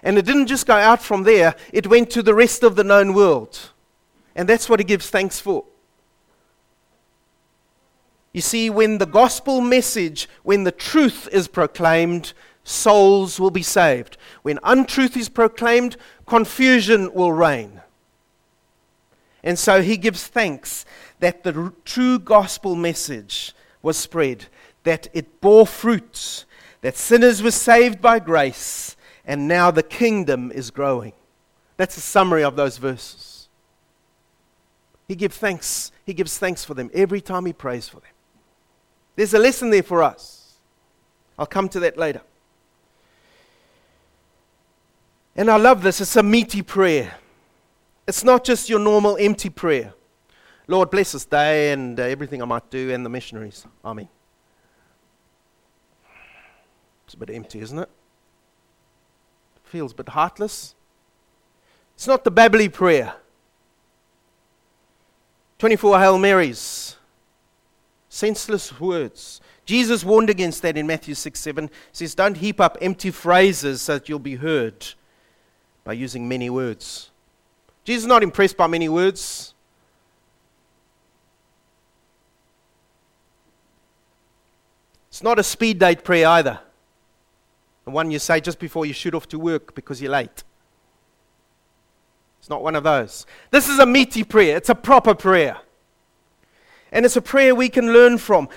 And 0.04 0.16
it 0.16 0.24
didn't 0.24 0.46
just 0.46 0.66
go 0.66 0.76
out 0.76 1.02
from 1.02 1.24
there, 1.24 1.56
it 1.72 1.88
went 1.88 2.10
to 2.10 2.22
the 2.22 2.34
rest 2.34 2.62
of 2.62 2.76
the 2.76 2.84
known 2.84 3.12
world. 3.12 3.70
And 4.36 4.48
that's 4.48 4.68
what 4.68 4.78
he 4.78 4.84
gives 4.84 5.10
thanks 5.10 5.40
for. 5.40 5.64
You 8.32 8.40
see, 8.40 8.70
when 8.70 8.98
the 8.98 9.06
gospel 9.06 9.60
message, 9.60 10.28
when 10.42 10.64
the 10.64 10.72
truth 10.72 11.28
is 11.32 11.48
proclaimed, 11.48 12.32
souls 12.62 13.40
will 13.40 13.50
be 13.50 13.62
saved. 13.62 14.16
When 14.42 14.58
untruth 14.62 15.16
is 15.16 15.28
proclaimed, 15.28 15.96
confusion 16.26 17.12
will 17.12 17.32
reign. 17.32 17.80
And 19.42 19.58
so 19.58 19.82
he 19.82 19.96
gives 19.96 20.26
thanks 20.26 20.84
that 21.18 21.42
the 21.42 21.72
true 21.84 22.18
gospel 22.18 22.76
message 22.76 23.54
was 23.82 23.96
spread, 23.96 24.46
that 24.84 25.08
it 25.12 25.40
bore 25.40 25.66
fruits, 25.66 26.44
that 26.82 26.96
sinners 26.96 27.42
were 27.42 27.50
saved 27.50 28.00
by 28.00 28.18
grace, 28.18 28.96
and 29.24 29.48
now 29.48 29.70
the 29.70 29.82
kingdom 29.82 30.52
is 30.52 30.70
growing. 30.70 31.14
That's 31.76 31.96
a 31.96 32.00
summary 32.00 32.44
of 32.44 32.56
those 32.56 32.78
verses. 32.78 33.48
He 35.08 35.16
gives 35.16 35.36
thanks. 35.36 35.90
He 36.04 36.14
gives 36.14 36.38
thanks 36.38 36.64
for 36.64 36.74
them 36.74 36.90
every 36.94 37.20
time 37.20 37.46
he 37.46 37.52
prays 37.52 37.88
for 37.88 37.96
them. 38.00 38.10
There's 39.16 39.34
a 39.34 39.38
lesson 39.38 39.70
there 39.70 39.82
for 39.82 40.02
us. 40.02 40.54
I'll 41.38 41.46
come 41.46 41.68
to 41.70 41.80
that 41.80 41.96
later. 41.96 42.22
And 45.36 45.50
I 45.50 45.56
love 45.56 45.82
this. 45.82 46.00
It's 46.00 46.16
a 46.16 46.22
meaty 46.22 46.62
prayer. 46.62 47.14
It's 48.06 48.24
not 48.24 48.44
just 48.44 48.68
your 48.68 48.78
normal 48.78 49.16
empty 49.18 49.50
prayer. 49.50 49.94
Lord, 50.66 50.90
bless 50.90 51.12
this 51.12 51.24
day 51.24 51.72
and 51.72 51.98
uh, 51.98 52.04
everything 52.04 52.42
I 52.42 52.44
might 52.44 52.70
do 52.70 52.90
and 52.90 53.04
the 53.04 53.10
missionaries. 53.10 53.66
Amen. 53.84 54.08
It's 57.04 57.14
a 57.14 57.16
bit 57.16 57.30
empty, 57.30 57.60
isn't 57.60 57.78
it? 57.78 57.88
Feels 59.64 59.92
a 59.92 59.94
bit 59.94 60.10
heartless. 60.10 60.74
It's 61.94 62.06
not 62.06 62.24
the 62.24 62.32
babbly 62.32 62.72
prayer. 62.72 63.14
24 65.58 65.98
Hail 65.98 66.18
Marys 66.18 66.96
senseless 68.10 68.78
words. 68.78 69.40
Jesus 69.64 70.04
warned 70.04 70.28
against 70.28 70.60
that 70.62 70.76
in 70.76 70.86
Matthew 70.86 71.14
6 71.14 71.40
7. 71.40 71.64
He 71.64 71.70
says, 71.92 72.14
Don't 72.14 72.36
heap 72.36 72.60
up 72.60 72.76
empty 72.82 73.10
phrases 73.10 73.80
so 73.80 73.94
that 73.94 74.08
you'll 74.10 74.18
be 74.18 74.34
heard 74.34 74.86
by 75.84 75.94
using 75.94 76.28
many 76.28 76.50
words. 76.50 77.10
Jesus 77.84 78.02
is 78.02 78.08
not 78.08 78.22
impressed 78.22 78.58
by 78.58 78.66
many 78.66 78.88
words. 78.90 79.54
It's 85.08 85.22
not 85.22 85.38
a 85.38 85.42
speed 85.42 85.78
date 85.78 86.04
prayer 86.04 86.28
either. 86.28 86.60
The 87.84 87.90
one 87.90 88.10
you 88.10 88.18
say 88.18 88.40
just 88.40 88.58
before 88.58 88.86
you 88.86 88.92
shoot 88.92 89.14
off 89.14 89.28
to 89.28 89.38
work 89.38 89.74
because 89.74 90.02
you're 90.02 90.12
late. 90.12 90.44
It's 92.40 92.50
not 92.50 92.62
one 92.62 92.74
of 92.74 92.84
those. 92.84 93.26
This 93.50 93.68
is 93.68 93.78
a 93.78 93.86
meaty 93.86 94.24
prayer, 94.24 94.56
it's 94.56 94.68
a 94.68 94.74
proper 94.74 95.14
prayer. 95.14 95.58
And 96.92 97.04
it's 97.04 97.16
a 97.16 97.22
prayer 97.22 97.54
we 97.54 97.68
can 97.68 97.92
learn 97.92 98.18
from. 98.18 98.48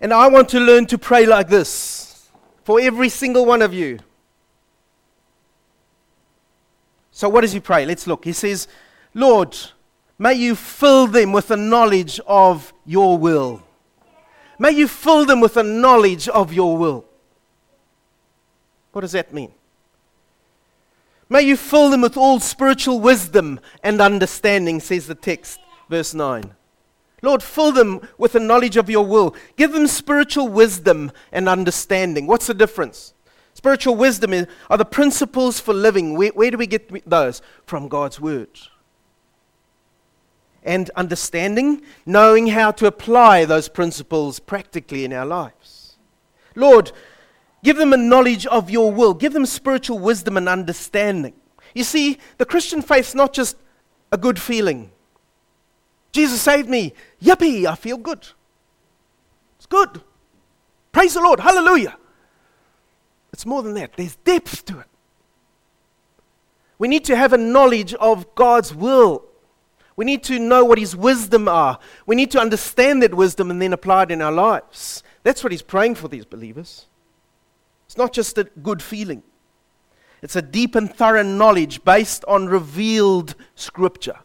And 0.00 0.12
I 0.12 0.28
want 0.28 0.48
to 0.50 0.60
learn 0.60 0.86
to 0.86 0.98
pray 0.98 1.26
like 1.26 1.48
this 1.48 2.30
for 2.64 2.80
every 2.80 3.08
single 3.08 3.44
one 3.44 3.62
of 3.62 3.74
you. 3.74 3.98
So, 7.10 7.28
what 7.28 7.40
does 7.40 7.52
he 7.52 7.60
pray? 7.60 7.84
Let's 7.84 8.06
look. 8.06 8.24
He 8.24 8.32
says, 8.32 8.68
Lord, 9.12 9.56
may 10.18 10.34
you 10.34 10.54
fill 10.54 11.08
them 11.08 11.32
with 11.32 11.48
the 11.48 11.56
knowledge 11.56 12.20
of 12.26 12.72
your 12.86 13.18
will. 13.18 13.62
May 14.58 14.70
you 14.72 14.86
fill 14.86 15.24
them 15.24 15.40
with 15.40 15.54
the 15.54 15.62
knowledge 15.62 16.28
of 16.28 16.52
your 16.52 16.76
will. 16.76 17.04
What 18.92 19.02
does 19.02 19.12
that 19.12 19.32
mean? 19.32 19.52
May 21.28 21.42
you 21.42 21.56
fill 21.56 21.90
them 21.90 22.00
with 22.00 22.16
all 22.16 22.40
spiritual 22.40 23.00
wisdom 23.00 23.60
and 23.82 24.00
understanding, 24.00 24.80
says 24.80 25.06
the 25.06 25.14
text, 25.14 25.60
verse 25.88 26.14
9. 26.14 26.54
Lord, 27.22 27.42
fill 27.42 27.72
them 27.72 28.00
with 28.16 28.32
the 28.32 28.40
knowledge 28.40 28.76
of 28.76 28.88
your 28.88 29.04
will. 29.04 29.34
Give 29.56 29.72
them 29.72 29.86
spiritual 29.86 30.48
wisdom 30.48 31.10
and 31.32 31.48
understanding. 31.48 32.26
What's 32.26 32.46
the 32.46 32.54
difference? 32.54 33.12
Spiritual 33.54 33.96
wisdom 33.96 34.32
is, 34.32 34.46
are 34.70 34.78
the 34.78 34.84
principles 34.84 35.58
for 35.58 35.74
living. 35.74 36.16
Where, 36.16 36.30
where 36.30 36.50
do 36.50 36.56
we 36.56 36.68
get 36.68 37.08
those? 37.08 37.42
From 37.66 37.88
God's 37.88 38.20
Word. 38.20 38.50
And 40.62 40.90
understanding, 40.90 41.82
knowing 42.06 42.48
how 42.48 42.70
to 42.72 42.86
apply 42.86 43.44
those 43.44 43.68
principles 43.68 44.38
practically 44.38 45.04
in 45.04 45.12
our 45.12 45.26
lives. 45.26 45.96
Lord, 46.54 46.92
give 47.64 47.78
them 47.78 47.92
a 47.92 47.96
knowledge 47.96 48.46
of 48.46 48.70
your 48.70 48.92
will. 48.92 49.14
Give 49.14 49.32
them 49.32 49.46
spiritual 49.46 49.98
wisdom 49.98 50.36
and 50.36 50.48
understanding. 50.48 51.34
You 51.74 51.82
see, 51.82 52.18
the 52.38 52.44
Christian 52.44 52.80
faith 52.80 53.08
is 53.08 53.14
not 53.16 53.32
just 53.32 53.56
a 54.12 54.18
good 54.18 54.40
feeling. 54.40 54.92
Jesus 56.12 56.40
saved 56.40 56.68
me. 56.68 56.94
Yippee, 57.22 57.66
I 57.66 57.74
feel 57.74 57.96
good. 57.96 58.26
It's 59.56 59.66
good. 59.66 60.02
Praise 60.92 61.14
the 61.14 61.20
Lord. 61.20 61.40
Hallelujah. 61.40 61.96
It's 63.32 63.46
more 63.46 63.62
than 63.62 63.74
that, 63.74 63.92
there's 63.96 64.16
depth 64.16 64.64
to 64.66 64.80
it. 64.80 64.86
We 66.78 66.88
need 66.88 67.04
to 67.06 67.16
have 67.16 67.32
a 67.32 67.38
knowledge 67.38 67.94
of 67.94 68.34
God's 68.34 68.74
will. 68.74 69.24
We 69.96 70.04
need 70.04 70.22
to 70.24 70.38
know 70.38 70.64
what 70.64 70.78
His 70.78 70.94
wisdom 70.94 71.48
are. 71.48 71.78
We 72.06 72.14
need 72.14 72.30
to 72.32 72.40
understand 72.40 73.02
that 73.02 73.14
wisdom 73.14 73.50
and 73.50 73.60
then 73.60 73.72
apply 73.72 74.04
it 74.04 74.10
in 74.12 74.22
our 74.22 74.32
lives. 74.32 75.02
That's 75.24 75.42
what 75.42 75.52
He's 75.52 75.62
praying 75.62 75.96
for 75.96 76.08
these 76.08 76.24
believers. 76.24 76.86
It's 77.86 77.96
not 77.96 78.12
just 78.12 78.38
a 78.38 78.44
good 78.44 78.82
feeling, 78.82 79.22
it's 80.22 80.36
a 80.36 80.42
deep 80.42 80.74
and 80.74 80.92
thorough 80.92 81.22
knowledge 81.22 81.84
based 81.84 82.24
on 82.26 82.46
revealed 82.46 83.34
Scripture. 83.54 84.18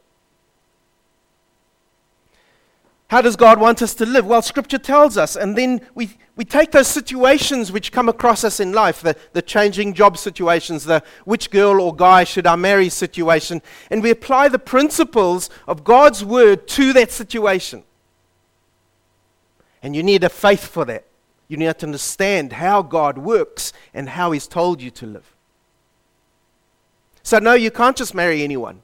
How 3.14 3.22
does 3.22 3.36
God 3.36 3.60
want 3.60 3.84
us 3.84 3.94
to 3.94 4.08
live? 4.08 4.26
Well, 4.26 4.42
Scripture 4.42 4.80
tells 4.80 5.20
us, 5.20 5.36
and 5.36 5.56
then 5.56 5.82
we, 5.94 6.18
we 6.36 6.44
take 6.44 6.72
those 6.72 6.88
situations 6.88 7.72
which 7.72 7.92
come 7.92 8.10
across 8.10 8.44
us 8.44 8.60
in 8.60 8.72
life 8.72 9.02
the, 9.02 9.16
the 9.34 9.42
changing 9.44 9.94
job 9.94 10.18
situations, 10.18 10.86
the 10.86 11.04
which 11.24 11.52
girl 11.52 11.80
or 11.80 11.96
guy 11.96 12.24
should 12.24 12.48
I 12.48 12.56
marry 12.56 12.90
situation, 12.90 13.62
and 13.92 14.02
we 14.02 14.10
apply 14.10 14.48
the 14.48 14.58
principles 14.58 15.52
of 15.68 15.84
God's 15.84 16.26
Word 16.26 16.68
to 16.70 16.92
that 16.94 17.12
situation. 17.12 17.84
And 19.84 19.96
you 19.96 20.02
need 20.02 20.24
a 20.24 20.30
faith 20.30 20.66
for 20.66 20.84
that. 20.86 21.06
You 21.48 21.58
need 21.58 21.78
to 21.78 21.86
understand 21.86 22.54
how 22.54 22.82
God 22.82 23.20
works 23.20 23.74
and 23.94 24.10
how 24.10 24.32
He's 24.32 24.48
told 24.48 24.82
you 24.82 24.90
to 24.90 25.06
live. 25.06 25.36
So, 27.22 27.38
no, 27.38 27.54
you 27.54 27.70
can't 27.70 27.96
just 27.96 28.16
marry 28.16 28.42
anyone. 28.42 28.82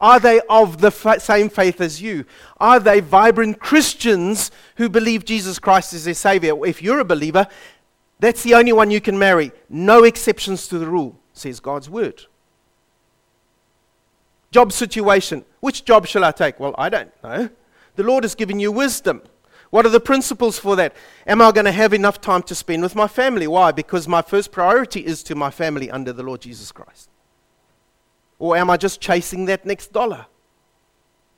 Are 0.00 0.20
they 0.20 0.40
of 0.48 0.80
the 0.80 0.90
same 1.18 1.48
faith 1.48 1.80
as 1.80 2.02
you? 2.02 2.24
Are 2.58 2.78
they 2.78 3.00
vibrant 3.00 3.60
Christians 3.60 4.50
who 4.76 4.88
believe 4.88 5.24
Jesus 5.24 5.58
Christ 5.58 5.92
is 5.92 6.04
their 6.04 6.14
Savior? 6.14 6.66
If 6.66 6.82
you're 6.82 7.00
a 7.00 7.04
believer, 7.04 7.46
that's 8.18 8.42
the 8.42 8.54
only 8.54 8.72
one 8.72 8.90
you 8.90 9.00
can 9.00 9.18
marry. 9.18 9.52
No 9.68 10.04
exceptions 10.04 10.68
to 10.68 10.78
the 10.78 10.86
rule, 10.86 11.18
says 11.32 11.60
God's 11.60 11.88
Word. 11.88 12.24
Job 14.50 14.72
situation. 14.72 15.44
Which 15.60 15.84
job 15.84 16.06
shall 16.06 16.24
I 16.24 16.30
take? 16.30 16.60
Well, 16.60 16.74
I 16.78 16.88
don't 16.88 17.10
know. 17.22 17.50
The 17.96 18.02
Lord 18.02 18.24
has 18.24 18.34
given 18.34 18.60
you 18.60 18.70
wisdom. 18.72 19.22
What 19.70 19.84
are 19.84 19.90
the 19.90 20.00
principles 20.00 20.58
for 20.58 20.76
that? 20.76 20.94
Am 21.26 21.42
I 21.42 21.50
going 21.52 21.64
to 21.64 21.72
have 21.72 21.92
enough 21.92 22.20
time 22.20 22.42
to 22.44 22.54
spend 22.54 22.82
with 22.82 22.94
my 22.94 23.08
family? 23.08 23.46
Why? 23.46 23.72
Because 23.72 24.06
my 24.06 24.22
first 24.22 24.52
priority 24.52 25.00
is 25.00 25.22
to 25.24 25.34
my 25.34 25.50
family 25.50 25.90
under 25.90 26.12
the 26.12 26.22
Lord 26.22 26.42
Jesus 26.42 26.70
Christ. 26.70 27.10
Or 28.38 28.56
am 28.56 28.70
I 28.70 28.76
just 28.76 29.00
chasing 29.00 29.46
that 29.46 29.64
next 29.64 29.92
dollar? 29.92 30.26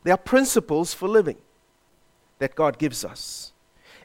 There 0.05 0.14
are 0.14 0.19
principles 0.19 0.95
for 0.95 1.09
living 1.09 1.38
that 2.38 2.55
God 2.55 2.78
gives 2.78 3.05
us. 3.05 3.52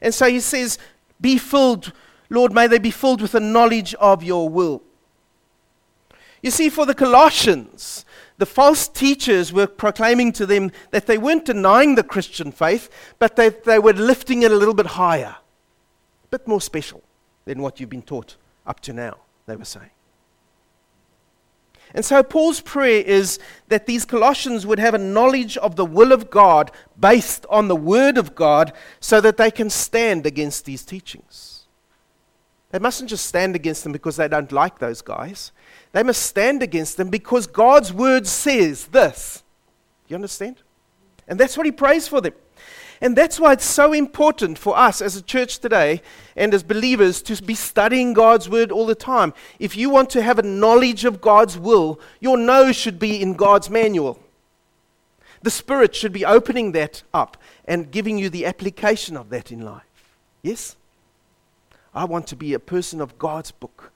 And 0.02 0.12
so 0.12 0.28
he 0.28 0.40
says, 0.40 0.78
Be 1.20 1.38
filled, 1.38 1.92
Lord, 2.30 2.52
may 2.52 2.66
they 2.66 2.78
be 2.78 2.90
filled 2.90 3.22
with 3.22 3.32
the 3.32 3.40
knowledge 3.40 3.94
of 3.94 4.22
your 4.22 4.48
will. 4.48 4.82
You 6.42 6.50
see, 6.50 6.68
for 6.68 6.84
the 6.84 6.94
Colossians, 6.94 8.04
the 8.36 8.46
false 8.46 8.86
teachers 8.86 9.52
were 9.52 9.66
proclaiming 9.66 10.32
to 10.32 10.44
them 10.44 10.72
that 10.90 11.06
they 11.06 11.16
weren't 11.16 11.46
denying 11.46 11.94
the 11.94 12.02
Christian 12.02 12.52
faith, 12.52 12.90
but 13.18 13.36
they, 13.36 13.48
they 13.48 13.78
were 13.78 13.92
lifting 13.92 14.42
it 14.42 14.52
a 14.52 14.56
little 14.56 14.74
bit 14.74 14.86
higher, 14.86 15.36
a 16.24 16.28
bit 16.28 16.46
more 16.46 16.60
special 16.60 17.02
than 17.44 17.62
what 17.62 17.80
you've 17.80 17.88
been 17.88 18.02
taught 18.02 18.36
up 18.66 18.80
to 18.80 18.92
now, 18.92 19.16
they 19.46 19.56
were 19.56 19.64
saying. 19.64 19.90
And 21.94 22.04
so 22.04 22.24
Paul's 22.24 22.60
prayer 22.60 23.02
is 23.02 23.38
that 23.68 23.86
these 23.86 24.04
Colossians 24.04 24.66
would 24.66 24.80
have 24.80 24.94
a 24.94 24.98
knowledge 24.98 25.56
of 25.56 25.76
the 25.76 25.84
will 25.84 26.10
of 26.10 26.28
God 26.28 26.72
based 26.98 27.46
on 27.48 27.68
the 27.68 27.76
Word 27.76 28.18
of 28.18 28.34
God 28.34 28.72
so 28.98 29.20
that 29.20 29.36
they 29.36 29.50
can 29.50 29.70
stand 29.70 30.26
against 30.26 30.64
these 30.64 30.84
teachings. 30.84 31.66
They 32.70 32.80
mustn't 32.80 33.08
just 33.08 33.26
stand 33.26 33.54
against 33.54 33.84
them 33.84 33.92
because 33.92 34.16
they 34.16 34.26
don't 34.26 34.50
like 34.50 34.80
those 34.80 35.00
guys. 35.00 35.52
They 35.92 36.02
must 36.02 36.22
stand 36.22 36.60
against 36.60 36.96
them 36.96 37.08
because 37.08 37.46
God's 37.46 37.92
Word 37.92 38.26
says 38.26 38.86
this. 38.86 39.44
You 40.08 40.16
understand? 40.16 40.56
And 41.28 41.38
that's 41.38 41.56
what 41.56 41.66
he 41.66 41.72
prays 41.72 42.08
for 42.08 42.20
them. 42.20 42.34
And 43.04 43.14
that's 43.14 43.38
why 43.38 43.52
it's 43.52 43.66
so 43.66 43.92
important 43.92 44.56
for 44.56 44.78
us 44.78 45.02
as 45.02 45.14
a 45.14 45.20
church 45.20 45.58
today 45.58 46.00
and 46.36 46.54
as 46.54 46.62
believers 46.62 47.20
to 47.24 47.42
be 47.42 47.54
studying 47.54 48.14
God's 48.14 48.48
word 48.48 48.72
all 48.72 48.86
the 48.86 48.94
time. 48.94 49.34
If 49.58 49.76
you 49.76 49.90
want 49.90 50.08
to 50.10 50.22
have 50.22 50.38
a 50.38 50.42
knowledge 50.42 51.04
of 51.04 51.20
God's 51.20 51.58
will, 51.58 52.00
your 52.18 52.38
nose 52.38 52.76
should 52.76 52.98
be 52.98 53.20
in 53.20 53.34
God's 53.34 53.68
manual. 53.68 54.18
The 55.42 55.50
Spirit 55.50 55.94
should 55.94 56.14
be 56.14 56.24
opening 56.24 56.72
that 56.72 57.02
up 57.12 57.36
and 57.66 57.90
giving 57.90 58.16
you 58.16 58.30
the 58.30 58.46
application 58.46 59.18
of 59.18 59.28
that 59.28 59.52
in 59.52 59.60
life. 59.60 60.16
Yes? 60.40 60.74
I 61.94 62.06
want 62.06 62.26
to 62.28 62.36
be 62.36 62.54
a 62.54 62.58
person 62.58 63.02
of 63.02 63.18
God's 63.18 63.50
book 63.50 63.92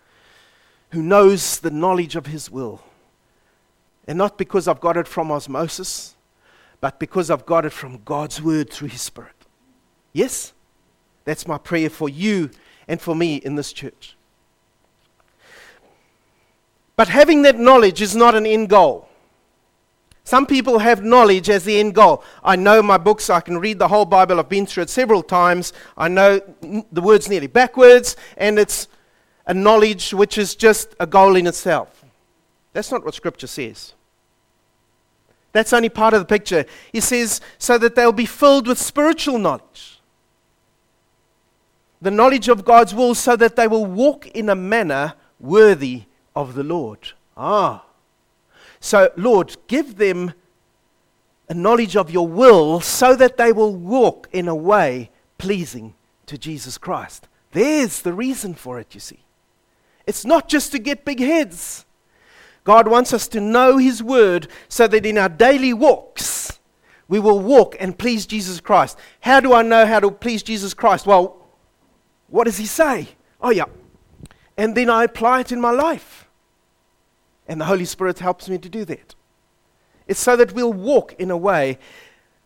who 0.90 1.03
knows 1.03 1.61
the 1.61 1.71
knowledge 1.71 2.14
of 2.14 2.27
His 2.27 2.51
will. 2.51 2.83
And 4.07 4.18
not 4.18 4.37
because 4.37 4.68
I've 4.68 4.81
got 4.81 4.99
it 4.99 5.09
from 5.09 5.33
osmosis 5.33 6.14
but 6.81 6.99
because 6.99 7.31
I've 7.31 7.47
got 7.47 7.64
it 7.64 7.73
from 7.73 8.03
God's 8.05 8.41
word 8.41 8.71
through 8.71 8.88
His 8.88 9.03
Spirit. 9.03 9.35
Yes? 10.12 10.53
That's 11.25 11.47
my 11.47 11.59
prayer 11.59 11.91
for 11.91 12.09
you 12.09 12.51
and 12.87 13.01
for 13.01 13.14
me 13.14 13.37
in 13.37 13.55
this 13.55 13.73
church. 13.73 14.17
But 16.97 17.09
having 17.09 17.43
that 17.43 17.59
knowledge 17.59 18.03
is 18.03 18.17
not 18.17 18.35
an 18.35 18.47
end 18.47 18.69
goal. 18.69 19.09
Some 20.25 20.47
people 20.47 20.79
have 20.81 21.03
knowledge 21.03 21.49
as 21.49 21.64
the 21.64 21.79
end 21.79 21.95
goal. 21.95 22.23
I 22.45 22.57
know 22.57 22.83
my 22.83 22.99
books, 22.99 23.31
I 23.31 23.41
can 23.41 23.59
read 23.59 23.79
the 23.79 23.88
whole 23.88 24.05
Bible, 24.05 24.38
I've 24.38 24.49
been 24.49 24.67
through 24.67 24.83
it 24.83 24.91
several 24.91 25.23
times. 25.23 25.73
I 25.97 26.09
know 26.09 26.41
the 26.93 27.01
words 27.01 27.31
nearly 27.31 27.47
backwards, 27.47 28.17
and 28.37 28.59
it's 28.59 28.88
a 29.47 29.55
knowledge 29.55 30.12
which 30.12 30.37
is 30.37 30.55
just 30.55 30.95
a 31.01 31.07
goal 31.07 31.37
in 31.37 31.47
itself. 31.47 32.05
That's 32.75 32.91
not 32.91 33.05
what 33.05 33.14
Scripture 33.14 33.47
says. 33.47 33.95
That's 35.53 35.73
only 35.73 35.89
part 35.89 36.15
of 36.15 36.21
the 36.21 36.27
picture. 36.27 36.65
He 36.93 37.01
says, 37.01 37.41
so 37.59 37.79
that 37.79 37.95
they'll 37.95 38.13
be 38.13 38.27
filled 38.27 38.67
with 38.67 38.79
spiritual 38.79 39.39
knowledge. 39.39 40.01
The 42.01 42.11
knowledge 42.11 42.49
of 42.49 42.65
God's 42.65 42.95
will, 42.95 43.15
so 43.15 43.35
that 43.37 43.57
they 43.57 43.67
will 43.67 43.87
walk 43.87 44.27
in 44.29 44.49
a 44.49 44.55
manner 44.55 45.15
worthy 45.41 46.05
of 46.37 46.55
the 46.55 46.63
Lord. 46.63 47.13
Ah. 47.37 47.85
So, 48.79 49.11
Lord, 49.17 49.57
give 49.67 49.97
them 49.97 50.33
a 51.49 51.55
knowledge 51.55 51.97
of 51.97 52.11
your 52.11 52.29
will 52.29 52.81
so 52.81 53.17
that 53.17 53.37
they 53.37 53.53
will 53.53 53.75
walk 53.75 54.29
in 54.33 54.49
a 54.49 54.55
way 54.55 55.11
pleasing 55.39 55.95
to 56.27 56.37
Jesus 56.37 56.79
Christ. 56.79 57.27
There's 57.53 58.03
the 58.03 58.13
reason 58.13 58.55
for 58.55 58.79
it, 58.79 58.95
you 58.95 59.01
see. 59.01 59.25
It's 60.07 60.25
not 60.25 60.49
just 60.49 60.73
to 60.73 60.79
get 60.79 61.05
big 61.05 61.21
heads. 61.21 61.85
God 62.68 62.87
wants 62.87 63.14
us 63.14 63.28
to 63.28 63.40
know 63.40 63.78
His 63.78 64.02
Word 64.02 64.46
so 64.68 64.87
that 64.88 65.07
in 65.07 65.16
our 65.16 65.31
daily 65.31 65.72
walks, 65.72 66.61
we 67.09 67.18
will 67.18 67.40
walk 67.40 67.74
and 67.81 67.98
please 67.98 68.26
Jesus 68.26 68.61
Christ. 68.61 68.98
How 69.20 69.40
do 69.40 69.54
I 69.54 69.62
know 69.62 69.87
how 69.87 70.00
to 70.00 70.11
please 70.11 70.42
Jesus 70.42 70.74
Christ? 70.74 71.07
Well, 71.07 71.48
what 72.26 72.44
does 72.44 72.59
He 72.59 72.66
say? 72.66 73.09
Oh, 73.40 73.48
yeah. 73.48 73.64
And 74.59 74.74
then 74.74 74.90
I 74.90 75.04
apply 75.04 75.40
it 75.40 75.50
in 75.50 75.62
my 75.62 75.70
life. 75.70 76.28
And 77.46 77.59
the 77.59 77.64
Holy 77.64 77.87
Spirit 77.87 78.18
helps 78.18 78.50
me 78.50 78.59
to 78.59 78.68
do 78.68 78.85
that. 78.85 79.14
It's 80.07 80.20
so 80.20 80.37
that 80.37 80.52
we'll 80.52 80.70
walk 80.70 81.14
in 81.14 81.31
a 81.31 81.38
way 81.38 81.78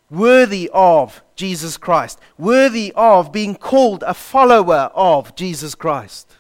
worthy 0.08 0.70
of 0.72 1.20
Jesus 1.34 1.76
Christ, 1.76 2.20
worthy 2.38 2.92
of 2.94 3.32
being 3.32 3.56
called 3.56 4.04
a 4.06 4.14
follower 4.14 4.92
of 4.94 5.34
Jesus 5.34 5.74
Christ, 5.74 6.36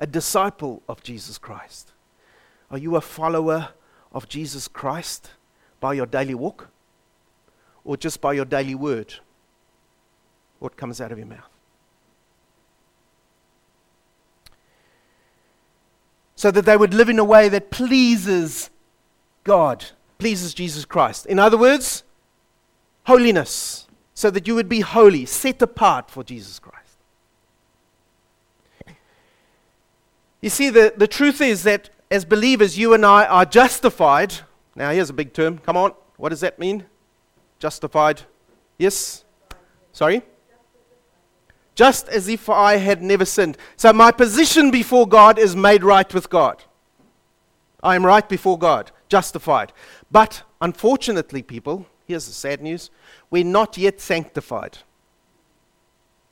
a 0.00 0.06
disciple 0.08 0.82
of 0.88 1.04
Jesus 1.04 1.38
Christ. 1.38 1.89
Are 2.70 2.78
you 2.78 2.96
a 2.96 3.00
follower 3.00 3.70
of 4.12 4.28
Jesus 4.28 4.68
Christ 4.68 5.30
by 5.80 5.94
your 5.94 6.06
daily 6.06 6.34
walk? 6.34 6.68
Or 7.84 7.96
just 7.96 8.20
by 8.20 8.34
your 8.34 8.44
daily 8.44 8.74
word? 8.74 9.14
What 10.58 10.76
comes 10.76 11.00
out 11.00 11.10
of 11.10 11.18
your 11.18 11.26
mouth? 11.26 11.48
So 16.36 16.50
that 16.50 16.64
they 16.64 16.76
would 16.76 16.94
live 16.94 17.08
in 17.08 17.18
a 17.18 17.24
way 17.24 17.48
that 17.48 17.70
pleases 17.70 18.70
God, 19.44 19.86
pleases 20.18 20.54
Jesus 20.54 20.84
Christ. 20.84 21.26
In 21.26 21.38
other 21.38 21.58
words, 21.58 22.04
holiness, 23.04 23.88
so 24.14 24.30
that 24.30 24.46
you 24.46 24.54
would 24.54 24.68
be 24.68 24.80
holy, 24.80 25.26
set 25.26 25.60
apart 25.62 26.10
for 26.10 26.22
Jesus 26.22 26.58
Christ. 26.58 26.76
You 30.40 30.50
see, 30.50 30.70
the, 30.70 30.94
the 30.96 31.08
truth 31.08 31.40
is 31.40 31.64
that 31.64 31.90
as 32.10 32.24
believers, 32.24 32.76
you 32.76 32.92
and 32.92 33.06
I 33.06 33.24
are 33.26 33.44
justified. 33.44 34.34
Now, 34.74 34.90
here's 34.90 35.10
a 35.10 35.14
big 35.14 35.32
term. 35.32 35.58
Come 35.58 35.76
on. 35.76 35.92
What 36.16 36.30
does 36.30 36.40
that 36.40 36.58
mean? 36.58 36.84
Justified. 37.58 38.22
Yes? 38.78 39.24
Sorry? 39.92 40.22
Just 41.74 42.08
as 42.08 42.28
if 42.28 42.48
I 42.48 42.76
had 42.76 43.00
never 43.00 43.24
sinned. 43.24 43.56
So, 43.76 43.92
my 43.92 44.10
position 44.10 44.70
before 44.70 45.06
God 45.06 45.38
is 45.38 45.54
made 45.54 45.84
right 45.84 46.12
with 46.12 46.28
God. 46.28 46.64
I 47.82 47.94
am 47.94 48.04
right 48.04 48.28
before 48.28 48.58
God, 48.58 48.90
justified. 49.08 49.72
But, 50.10 50.42
unfortunately, 50.60 51.42
people, 51.42 51.86
here's 52.06 52.26
the 52.26 52.32
sad 52.32 52.60
news 52.60 52.90
we're 53.30 53.44
not 53.44 53.78
yet 53.78 54.00
sanctified. 54.00 54.78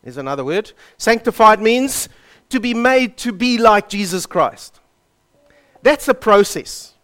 Is 0.04 0.16
another 0.16 0.44
word. 0.44 0.72
Sanctified 0.96 1.60
means 1.60 2.08
to 2.50 2.60
be 2.60 2.74
made 2.74 3.16
to 3.18 3.32
be 3.32 3.58
like 3.58 3.88
Jesus 3.88 4.26
Christ. 4.26 4.80
That's 5.82 6.08
a 6.08 6.14
process. 6.14 6.94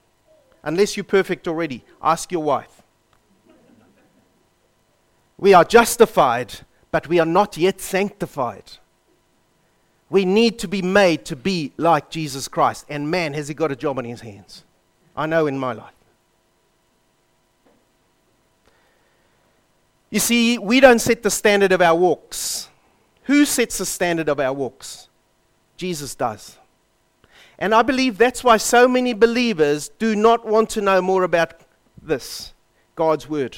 Unless 0.63 0.97
you're 0.97 1.05
perfect 1.05 1.47
already, 1.47 1.85
ask 2.03 2.33
your 2.33 2.43
wife. 2.43 2.83
We 5.37 5.53
are 5.53 5.65
justified, 5.65 6.55
but 6.91 7.09
we 7.09 7.19
are 7.19 7.27
not 7.27 7.57
yet 7.57 7.81
sanctified. 7.81 8.65
We 10.09 10.25
need 10.25 10.59
to 10.61 10.69
be 10.69 10.81
made 10.81 11.25
to 11.27 11.37
be 11.37 11.73
like 11.77 12.09
Jesus 12.09 12.49
Christ. 12.49 12.87
And 12.89 13.11
man, 13.11 13.35
has 13.35 13.49
he 13.49 13.55
got 13.55 13.73
a 13.73 13.77
job 13.77 13.99
on 13.99 14.05
his 14.05 14.21
hands. 14.21 14.65
I 15.17 15.27
know 15.27 15.47
in 15.47 15.59
my 15.59 15.73
life. 15.73 15.93
You 20.11 20.21
see, 20.21 20.59
we 20.59 20.79
don't 20.79 21.01
set 21.01 21.23
the 21.25 21.31
standard 21.31 21.73
of 21.73 21.83
our 21.83 21.97
walks. 21.97 22.69
Who 23.25 23.45
sets 23.45 23.79
the 23.79 23.87
standard 23.87 24.29
of 24.29 24.39
our 24.39 24.53
walks? 24.53 25.09
Jesus 25.77 26.15
does. 26.15 26.57
And 27.59 27.75
I 27.75 27.83
believe 27.83 28.19
that's 28.19 28.43
why 28.43 28.57
so 28.57 28.89
many 28.89 29.13
believers 29.13 29.89
do 29.89 30.17
not 30.17 30.47
want 30.47 30.71
to 30.71 30.81
know 30.81 31.01
more 31.01 31.23
about 31.23 31.61
this 32.01 32.53
God's 32.97 33.29
Word. 33.29 33.57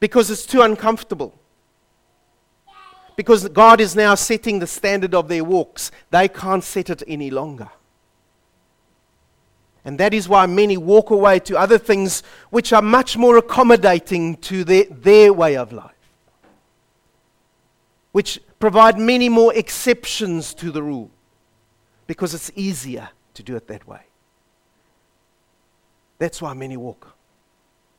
Because 0.00 0.30
it's 0.30 0.46
too 0.46 0.62
uncomfortable. 0.62 1.34
Because 3.14 3.48
God 3.48 3.80
is 3.80 3.94
now 3.94 4.14
setting 4.14 4.58
the 4.58 4.66
standard 4.66 5.14
of 5.14 5.28
their 5.28 5.44
walks. 5.44 5.90
They 6.10 6.28
can't 6.28 6.64
set 6.64 6.90
it 6.90 7.02
any 7.06 7.30
longer. 7.30 7.70
And 9.84 9.98
that 9.98 10.14
is 10.14 10.28
why 10.28 10.46
many 10.46 10.76
walk 10.76 11.10
away 11.10 11.40
to 11.40 11.58
other 11.58 11.78
things 11.78 12.22
which 12.50 12.72
are 12.72 12.82
much 12.82 13.16
more 13.16 13.36
accommodating 13.36 14.36
to 14.36 14.62
their, 14.64 14.84
their 14.84 15.32
way 15.32 15.56
of 15.56 15.72
life, 15.72 15.90
which 18.12 18.40
provide 18.60 18.98
many 18.98 19.28
more 19.28 19.52
exceptions 19.54 20.54
to 20.54 20.70
the 20.70 20.82
rule 20.82 21.10
because 22.06 22.34
it's 22.34 22.50
easier 22.54 23.08
to 23.34 23.42
do 23.42 23.56
it 23.56 23.66
that 23.68 23.86
way. 23.86 24.02
That's 26.18 26.40
why 26.40 26.54
many 26.54 26.76
walk 26.76 27.16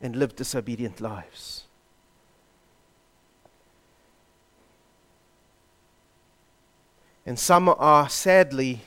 and 0.02 0.16
live 0.16 0.36
disobedient 0.36 1.02
lives. 1.02 1.64
And 7.26 7.40
some 7.40 7.70
are 7.70 8.10
sadly 8.10 8.82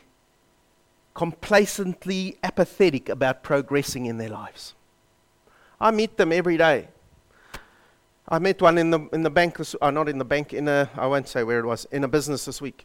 complacently 1.15 2.37
apathetic 2.43 3.09
about 3.09 3.43
progressing 3.43 4.05
in 4.05 4.19
their 4.19 4.29
lives. 4.29 4.75
I 5.81 5.91
meet 5.91 6.19
them 6.19 6.31
every 6.31 6.59
day. 6.59 6.89
I 8.29 8.39
met 8.39 8.61
one 8.61 8.77
in 8.77 8.91
the, 8.91 9.01
in 9.13 9.23
the 9.23 9.31
bank, 9.31 9.57
this, 9.57 9.75
oh, 9.81 9.91
not 9.91 10.09
in 10.09 10.19
the 10.19 10.25
bank, 10.25 10.53
in 10.53 10.69
a, 10.69 10.91
I 10.97 11.07
won't 11.07 11.29
say 11.29 11.43
where 11.45 11.61
it 11.61 11.65
was, 11.65 11.87
in 11.93 12.05
a 12.05 12.09
business 12.09 12.45
this 12.45 12.61
week. 12.61 12.85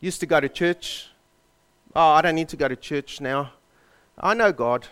Used 0.00 0.20
to 0.20 0.26
go 0.26 0.40
to 0.40 0.48
church. 0.48 1.08
Oh, 1.94 2.10
I 2.10 2.22
don't 2.22 2.34
need 2.34 2.48
to 2.50 2.56
go 2.56 2.68
to 2.68 2.76
church 2.76 3.20
now. 3.20 3.52
I 4.18 4.34
know 4.34 4.52
God. 4.52 4.86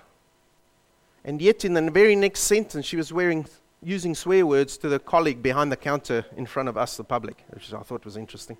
And 1.24 1.40
yet, 1.40 1.64
in 1.64 1.74
the 1.74 1.90
very 1.90 2.16
next 2.16 2.40
sentence, 2.40 2.86
she 2.86 2.96
was 2.96 3.12
wearing, 3.12 3.46
using 3.82 4.14
swear 4.14 4.46
words 4.46 4.76
to 4.78 4.88
the 4.88 4.98
colleague 4.98 5.42
behind 5.42 5.70
the 5.72 5.76
counter 5.76 6.24
in 6.36 6.46
front 6.46 6.68
of 6.68 6.76
us, 6.76 6.96
the 6.96 7.04
public, 7.04 7.44
which 7.50 7.72
I 7.72 7.80
thought 7.80 8.04
was 8.04 8.16
interesting. 8.16 8.56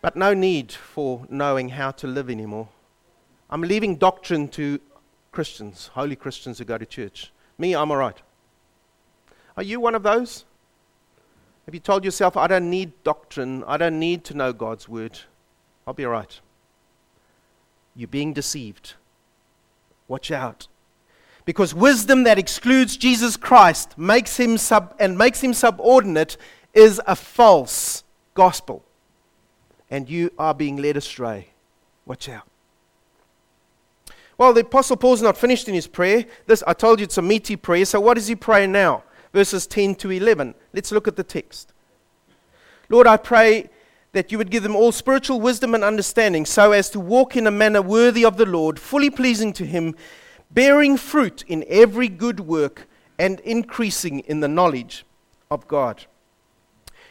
But 0.00 0.16
no 0.16 0.34
need 0.34 0.72
for 0.72 1.26
knowing 1.30 1.70
how 1.70 1.90
to 1.92 2.06
live 2.06 2.28
anymore. 2.28 2.68
I'm 3.48 3.62
leaving 3.62 3.96
doctrine 3.96 4.48
to 4.48 4.80
Christians, 5.32 5.90
holy 5.94 6.16
Christians 6.16 6.58
who 6.58 6.64
go 6.64 6.78
to 6.78 6.86
church. 6.86 7.32
Me, 7.58 7.74
I'm 7.74 7.90
all 7.90 7.96
right. 7.96 8.16
Are 9.56 9.62
you 9.62 9.80
one 9.80 9.94
of 9.94 10.02
those? 10.02 10.44
Have 11.66 11.74
you 11.74 11.80
told 11.80 12.04
yourself, 12.04 12.36
I 12.36 12.46
don't 12.46 12.68
need 12.68 12.92
doctrine, 13.04 13.64
I 13.66 13.76
don't 13.76 13.98
need 13.98 14.24
to 14.24 14.34
know 14.34 14.52
God's 14.52 14.88
word? 14.88 15.18
I'll 15.86 15.94
be 15.94 16.04
all 16.04 16.12
right. 16.12 16.40
You're 17.96 18.08
being 18.08 18.32
deceived. 18.32 18.94
Watch 20.08 20.30
out. 20.30 20.68
Because 21.44 21.74
wisdom 21.74 22.24
that 22.24 22.38
excludes 22.38 22.96
Jesus 22.96 23.36
Christ 23.36 23.96
makes 23.98 24.36
him 24.38 24.58
sub 24.58 24.94
and 24.98 25.16
makes 25.16 25.42
him 25.42 25.52
subordinate 25.52 26.36
is 26.72 27.00
a 27.06 27.14
false 27.14 28.02
gospel 28.34 28.84
and 29.90 30.08
you 30.08 30.30
are 30.38 30.54
being 30.54 30.76
led 30.76 30.96
astray. 30.96 31.48
Watch 32.06 32.28
out. 32.28 32.48
Well, 34.36 34.52
the 34.52 34.62
Apostle 34.62 34.96
Paul's 34.96 35.22
not 35.22 35.36
finished 35.36 35.68
in 35.68 35.74
his 35.74 35.86
prayer. 35.86 36.24
This, 36.46 36.62
I 36.66 36.72
told 36.72 36.98
you 36.98 37.04
it's 37.04 37.18
a 37.18 37.22
meaty 37.22 37.56
prayer. 37.56 37.84
So, 37.84 38.00
what 38.00 38.14
does 38.14 38.26
he 38.26 38.34
pray 38.34 38.66
now? 38.66 39.04
Verses 39.34 39.66
10 39.66 39.96
to 39.96 40.12
11. 40.12 40.54
Let's 40.72 40.92
look 40.92 41.08
at 41.08 41.16
the 41.16 41.24
text. 41.24 41.72
Lord, 42.88 43.08
I 43.08 43.16
pray 43.16 43.68
that 44.12 44.30
you 44.30 44.38
would 44.38 44.50
give 44.50 44.62
them 44.62 44.76
all 44.76 44.92
spiritual 44.92 45.40
wisdom 45.40 45.74
and 45.74 45.82
understanding 45.82 46.46
so 46.46 46.70
as 46.70 46.88
to 46.90 47.00
walk 47.00 47.36
in 47.36 47.48
a 47.48 47.50
manner 47.50 47.82
worthy 47.82 48.24
of 48.24 48.36
the 48.36 48.46
Lord, 48.46 48.78
fully 48.78 49.10
pleasing 49.10 49.52
to 49.54 49.66
him, 49.66 49.96
bearing 50.52 50.96
fruit 50.96 51.42
in 51.48 51.64
every 51.68 52.08
good 52.08 52.38
work 52.38 52.86
and 53.18 53.40
increasing 53.40 54.20
in 54.20 54.38
the 54.38 54.46
knowledge 54.46 55.04
of 55.50 55.66
God. 55.66 56.06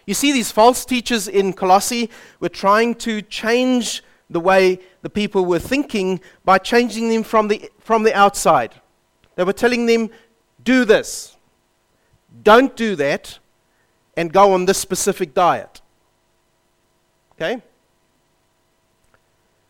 You 0.05 0.13
see, 0.13 0.31
these 0.31 0.49
false 0.49 0.86
teachers 0.86 1.27
in 1.27 1.51
Colossae 1.51 2.09
were 2.39 2.47
trying 2.47 2.95
to 2.95 3.21
change 3.21 4.01
the 4.29 4.39
way 4.39 4.79
the 5.01 5.09
people 5.09 5.45
were 5.45 5.59
thinking 5.59 6.21
by 6.45 6.57
changing 6.57 7.09
them 7.09 7.23
from 7.23 7.49
the, 7.49 7.69
from 7.79 8.03
the 8.03 8.13
outside. 8.13 8.75
They 9.36 9.43
were 9.43 9.51
telling 9.51 9.88
them, 9.88 10.09
do 10.63 10.86
this, 10.86 11.32
don't 12.41 12.75
do 12.75 12.95
that, 12.95 13.39
and 14.15 14.31
go 14.31 14.53
on 14.53 14.65
this 14.65 14.77
specific 14.77 15.33
diet. 15.33 15.81
Okay? 17.33 17.61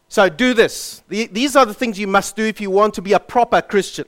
So 0.09 0.29
do 0.29 0.53
this. 0.53 1.01
The, 1.07 1.27
these 1.27 1.55
are 1.55 1.65
the 1.65 1.73
things 1.73 1.97
you 1.97 2.07
must 2.07 2.35
do 2.35 2.45
if 2.45 2.61
you 2.61 2.69
want 2.69 2.93
to 2.95 3.01
be 3.01 3.13
a 3.13 3.19
proper 3.19 3.61
Christian. 3.61 4.05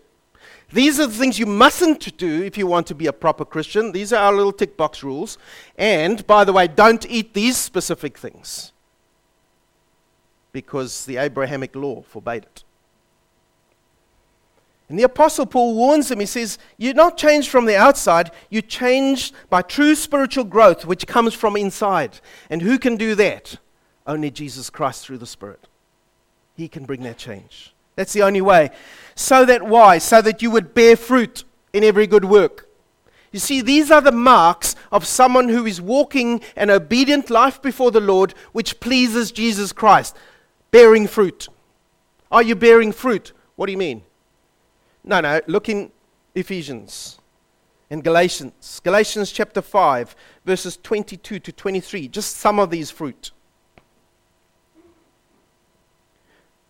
These 0.71 0.99
are 0.99 1.07
the 1.07 1.13
things 1.13 1.39
you 1.39 1.45
mustn't 1.45 2.17
do 2.17 2.43
if 2.43 2.57
you 2.57 2.67
want 2.67 2.85
to 2.87 2.95
be 2.95 3.07
a 3.07 3.13
proper 3.13 3.45
Christian. 3.45 3.91
These 3.91 4.11
are 4.11 4.25
our 4.25 4.33
little 4.33 4.51
tick 4.51 4.75
box 4.75 5.03
rules. 5.03 5.37
And, 5.77 6.27
by 6.27 6.43
the 6.43 6.53
way, 6.53 6.67
don't 6.67 7.09
eat 7.09 7.33
these 7.33 7.55
specific 7.55 8.17
things 8.17 8.73
because 10.51 11.05
the 11.05 11.17
Abrahamic 11.17 11.75
law 11.75 12.01
forbade 12.01 12.43
it. 12.43 12.64
And 14.87 14.99
the 14.99 15.03
Apostle 15.03 15.45
Paul 15.45 15.75
warns 15.75 16.09
them. 16.09 16.19
He 16.19 16.25
says, 16.25 16.57
You're 16.77 16.93
not 16.93 17.17
changed 17.17 17.49
from 17.49 17.65
the 17.65 17.75
outside, 17.75 18.31
you're 18.49 18.61
changed 18.61 19.33
by 19.49 19.61
true 19.61 19.95
spiritual 19.95 20.43
growth, 20.43 20.85
which 20.85 21.07
comes 21.07 21.33
from 21.33 21.57
inside. 21.57 22.19
And 22.49 22.61
who 22.61 22.77
can 22.77 22.95
do 22.95 23.15
that? 23.15 23.57
Only 24.05 24.29
Jesus 24.29 24.69
Christ 24.69 25.05
through 25.05 25.17
the 25.17 25.25
Spirit. 25.25 25.67
He 26.55 26.67
can 26.67 26.85
bring 26.85 27.01
that 27.03 27.17
change. 27.17 27.73
That's 27.95 28.13
the 28.13 28.23
only 28.23 28.41
way. 28.41 28.69
So 29.15 29.45
that 29.45 29.63
why? 29.63 29.97
So 29.97 30.21
that 30.21 30.41
you 30.41 30.51
would 30.51 30.73
bear 30.73 30.95
fruit 30.95 31.43
in 31.73 31.83
every 31.83 32.07
good 32.07 32.25
work. 32.25 32.67
You 33.31 33.39
see, 33.39 33.61
these 33.61 33.91
are 33.91 34.01
the 34.01 34.11
marks 34.11 34.75
of 34.91 35.05
someone 35.05 35.49
who 35.49 35.65
is 35.65 35.81
walking 35.81 36.41
an 36.55 36.69
obedient 36.69 37.29
life 37.29 37.61
before 37.61 37.91
the 37.91 37.99
Lord, 37.99 38.33
which 38.53 38.79
pleases 38.79 39.31
Jesus 39.31 39.73
Christ. 39.73 40.15
Bearing 40.71 41.07
fruit. 41.07 41.49
Are 42.31 42.43
you 42.43 42.55
bearing 42.55 42.91
fruit? 42.91 43.33
What 43.55 43.65
do 43.65 43.71
you 43.71 43.77
mean? 43.77 44.03
No, 45.05 45.21
no, 45.21 45.39
look 45.45 45.69
in 45.69 45.91
Ephesians 46.33 47.19
and 47.91 48.03
Galatians. 48.03 48.81
Galatians 48.83 49.31
chapter 49.31 49.61
5, 49.61 50.15
verses 50.43 50.77
22 50.81 51.39
to 51.39 51.51
23. 51.51 52.07
Just 52.07 52.37
some 52.37 52.59
of 52.59 52.71
these 52.71 52.89
fruit. 52.89 53.31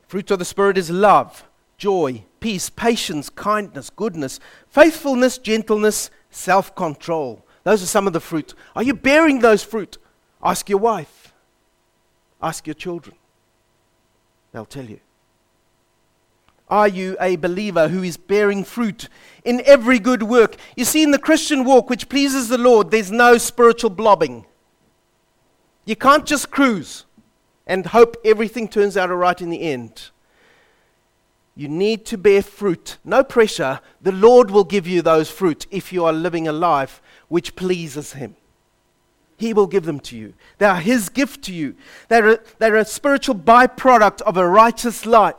Fruit 0.07 0.29
of 0.31 0.39
the 0.39 0.45
Spirit 0.45 0.77
is 0.77 0.89
love, 0.89 1.45
joy, 1.77 2.25
peace, 2.41 2.69
patience, 2.69 3.29
kindness, 3.29 3.89
goodness, 3.89 4.39
faithfulness, 4.67 5.37
gentleness, 5.37 6.11
self 6.29 6.75
control. 6.75 7.43
Those 7.63 7.81
are 7.81 7.87
some 7.87 8.05
of 8.05 8.13
the 8.13 8.19
fruit. 8.19 8.53
Are 8.75 8.83
you 8.83 8.93
bearing 8.93 9.39
those 9.39 9.63
fruit? 9.63 9.97
Ask 10.43 10.69
your 10.69 10.79
wife, 10.79 11.33
ask 12.41 12.67
your 12.67 12.75
children. 12.75 13.15
They'll 14.51 14.65
tell 14.65 14.85
you. 14.85 14.99
Are 16.67 16.87
you 16.87 17.15
a 17.19 17.35
believer 17.35 17.89
who 17.89 18.01
is 18.01 18.17
bearing 18.17 18.63
fruit 18.63 19.07
in 19.43 19.61
every 19.65 19.99
good 19.99 20.23
work? 20.23 20.55
You 20.75 20.85
see, 20.85 21.03
in 21.03 21.11
the 21.11 21.19
Christian 21.19 21.63
walk, 21.63 21.89
which 21.89 22.09
pleases 22.09 22.49
the 22.49 22.57
Lord, 22.57 22.89
there's 22.89 23.11
no 23.11 23.37
spiritual 23.37 23.91
blobbing. 23.91 24.45
You 25.85 25.95
can't 25.95 26.25
just 26.25 26.49
cruise 26.49 27.05
and 27.67 27.85
hope 27.85 28.17
everything 28.25 28.67
turns 28.67 28.97
out 28.97 29.11
all 29.11 29.17
right 29.17 29.39
in 29.39 29.49
the 29.49 29.61
end. 29.61 30.09
You 31.55 31.69
need 31.69 32.05
to 32.07 32.17
bear 32.17 32.41
fruit. 32.41 32.97
No 33.05 33.23
pressure. 33.23 33.79
The 34.01 34.11
Lord 34.11 34.51
will 34.51 34.65
give 34.65 34.87
you 34.87 35.01
those 35.01 35.29
fruit 35.29 35.67
if 35.71 35.93
you 35.93 36.03
are 36.03 36.11
living 36.11 36.47
a 36.47 36.51
life 36.51 37.01
which 37.29 37.55
pleases 37.55 38.13
Him. 38.13 38.35
He 39.37 39.53
will 39.53 39.67
give 39.67 39.85
them 39.85 39.99
to 40.01 40.17
you. 40.17 40.33
They 40.57 40.65
are 40.65 40.79
His 40.79 41.09
gift 41.09 41.43
to 41.43 41.53
you. 41.53 41.75
They're 42.09 42.33
a, 42.33 42.39
they're 42.57 42.75
a 42.75 42.85
spiritual 42.85 43.35
byproduct 43.35 44.21
of 44.21 44.35
a 44.35 44.47
righteous 44.47 45.05
life. 45.05 45.35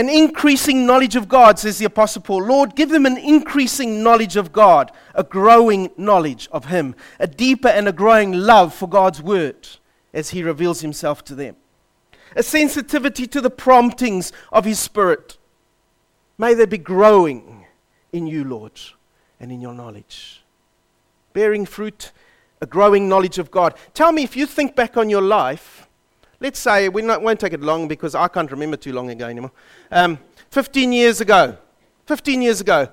An 0.00 0.08
increasing 0.08 0.86
knowledge 0.86 1.14
of 1.14 1.28
God, 1.28 1.58
says 1.58 1.76
the 1.76 1.84
Apostle 1.84 2.22
Paul. 2.22 2.44
Lord, 2.44 2.74
give 2.74 2.88
them 2.88 3.04
an 3.04 3.18
increasing 3.18 4.02
knowledge 4.02 4.34
of 4.34 4.50
God, 4.50 4.90
a 5.14 5.22
growing 5.22 5.90
knowledge 5.98 6.48
of 6.52 6.64
Him, 6.64 6.94
a 7.18 7.26
deeper 7.26 7.68
and 7.68 7.86
a 7.86 7.92
growing 7.92 8.32
love 8.32 8.72
for 8.74 8.88
God's 8.88 9.20
Word 9.20 9.68
as 10.14 10.30
He 10.30 10.42
reveals 10.42 10.80
Himself 10.80 11.22
to 11.24 11.34
them, 11.34 11.54
a 12.34 12.42
sensitivity 12.42 13.26
to 13.26 13.42
the 13.42 13.50
promptings 13.50 14.32
of 14.50 14.64
His 14.64 14.78
Spirit. 14.78 15.36
May 16.38 16.54
they 16.54 16.64
be 16.64 16.78
growing 16.78 17.66
in 18.10 18.26
you, 18.26 18.42
Lord, 18.42 18.80
and 19.38 19.52
in 19.52 19.60
your 19.60 19.74
knowledge. 19.74 20.42
Bearing 21.34 21.66
fruit, 21.66 22.12
a 22.62 22.66
growing 22.66 23.06
knowledge 23.06 23.36
of 23.36 23.50
God. 23.50 23.74
Tell 23.92 24.12
me 24.12 24.22
if 24.22 24.34
you 24.34 24.46
think 24.46 24.74
back 24.74 24.96
on 24.96 25.10
your 25.10 25.20
life, 25.20 25.89
let's 26.40 26.58
say, 26.58 26.88
we 26.88 27.02
not, 27.02 27.22
won't 27.22 27.38
take 27.38 27.52
it 27.52 27.60
long 27.60 27.86
because 27.86 28.14
I 28.14 28.28
can't 28.28 28.50
remember 28.50 28.76
too 28.76 28.92
long 28.92 29.10
ago 29.10 29.26
anymore. 29.26 29.52
Um, 29.90 30.18
15 30.50 30.92
years 30.92 31.20
ago, 31.20 31.56
15 32.06 32.42
years 32.42 32.60
ago, 32.60 32.88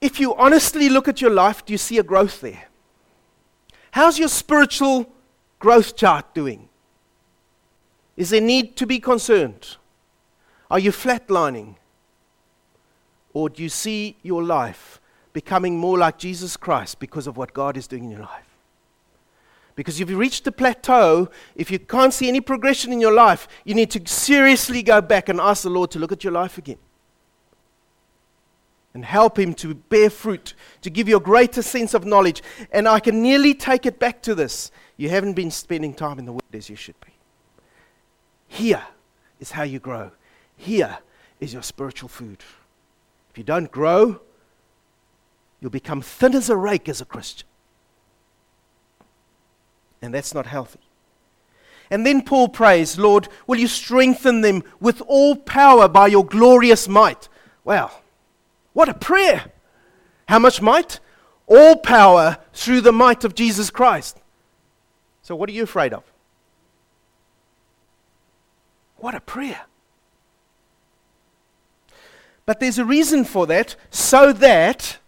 if 0.00 0.20
you 0.20 0.34
honestly 0.36 0.88
look 0.88 1.08
at 1.08 1.20
your 1.20 1.30
life, 1.30 1.64
do 1.64 1.72
you 1.72 1.78
see 1.78 1.98
a 1.98 2.02
growth 2.02 2.40
there? 2.40 2.68
How's 3.90 4.18
your 4.18 4.28
spiritual 4.28 5.10
growth 5.58 5.96
chart 5.96 6.34
doing? 6.34 6.68
Is 8.16 8.30
there 8.30 8.40
need 8.40 8.76
to 8.76 8.86
be 8.86 9.00
concerned? 9.00 9.76
Are 10.70 10.78
you 10.78 10.92
flatlining? 10.92 11.76
Or 13.32 13.48
do 13.48 13.62
you 13.62 13.68
see 13.68 14.16
your 14.22 14.42
life 14.42 15.00
becoming 15.32 15.78
more 15.78 15.98
like 15.98 16.18
Jesus 16.18 16.56
Christ 16.56 16.98
because 17.00 17.26
of 17.26 17.36
what 17.36 17.52
God 17.52 17.76
is 17.76 17.86
doing 17.86 18.04
in 18.04 18.10
your 18.10 18.20
life? 18.20 18.47
Because 19.78 20.00
if 20.00 20.10
you 20.10 20.16
reach 20.16 20.42
the 20.42 20.50
plateau, 20.50 21.30
if 21.54 21.70
you 21.70 21.78
can't 21.78 22.12
see 22.12 22.26
any 22.26 22.40
progression 22.40 22.92
in 22.92 23.00
your 23.00 23.12
life, 23.12 23.46
you 23.64 23.76
need 23.76 23.92
to 23.92 24.02
seriously 24.12 24.82
go 24.82 25.00
back 25.00 25.28
and 25.28 25.40
ask 25.40 25.62
the 25.62 25.70
Lord 25.70 25.92
to 25.92 26.00
look 26.00 26.10
at 26.10 26.24
your 26.24 26.32
life 26.32 26.58
again. 26.58 26.78
And 28.92 29.04
help 29.04 29.38
Him 29.38 29.54
to 29.54 29.74
bear 29.74 30.10
fruit, 30.10 30.54
to 30.80 30.90
give 30.90 31.08
you 31.08 31.16
a 31.16 31.20
greater 31.20 31.62
sense 31.62 31.94
of 31.94 32.04
knowledge. 32.04 32.42
And 32.72 32.88
I 32.88 32.98
can 32.98 33.22
nearly 33.22 33.54
take 33.54 33.86
it 33.86 34.00
back 34.00 34.20
to 34.22 34.34
this. 34.34 34.72
You 34.96 35.10
haven't 35.10 35.34
been 35.34 35.52
spending 35.52 35.94
time 35.94 36.18
in 36.18 36.24
the 36.24 36.32
Word 36.32 36.42
as 36.52 36.68
you 36.68 36.74
should 36.74 36.98
be. 37.00 37.12
Here 38.48 38.82
is 39.38 39.52
how 39.52 39.62
you 39.62 39.78
grow. 39.78 40.10
Here 40.56 40.98
is 41.38 41.52
your 41.52 41.62
spiritual 41.62 42.08
food. 42.08 42.42
If 43.30 43.38
you 43.38 43.44
don't 43.44 43.70
grow, 43.70 44.22
you'll 45.60 45.70
become 45.70 46.02
thin 46.02 46.34
as 46.34 46.50
a 46.50 46.56
rake 46.56 46.88
as 46.88 47.00
a 47.00 47.04
Christian. 47.04 47.47
And 50.00 50.14
that's 50.14 50.34
not 50.34 50.46
healthy. 50.46 50.80
And 51.90 52.04
then 52.04 52.22
Paul 52.22 52.48
prays, 52.48 52.98
Lord, 52.98 53.28
will 53.46 53.58
you 53.58 53.68
strengthen 53.68 54.42
them 54.42 54.62
with 54.80 55.00
all 55.02 55.36
power 55.36 55.88
by 55.88 56.08
your 56.08 56.24
glorious 56.24 56.86
might? 56.86 57.28
Wow, 57.64 57.90
what 58.72 58.88
a 58.88 58.94
prayer! 58.94 59.52
How 60.28 60.38
much 60.38 60.60
might? 60.60 61.00
All 61.46 61.76
power 61.76 62.38
through 62.52 62.82
the 62.82 62.92
might 62.92 63.24
of 63.24 63.34
Jesus 63.34 63.70
Christ. 63.70 64.20
So, 65.22 65.34
what 65.34 65.48
are 65.48 65.52
you 65.52 65.62
afraid 65.62 65.94
of? 65.94 66.04
What 68.96 69.14
a 69.14 69.20
prayer. 69.20 69.62
But 72.44 72.60
there's 72.60 72.78
a 72.78 72.84
reason 72.84 73.24
for 73.24 73.46
that, 73.46 73.76
so 73.90 74.32
that 74.32 74.98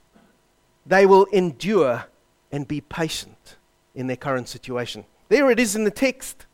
they 0.87 1.05
will 1.05 1.25
endure 1.27 2.07
and 2.51 2.67
be 2.67 2.81
patient 2.81 3.37
in 3.95 4.07
their 4.07 4.17
current 4.17 4.49
situation. 4.49 5.05
There 5.29 5.51
it 5.51 5.61
is 5.61 5.77
in 5.77 5.85
the 5.85 5.91
text. 5.91 6.47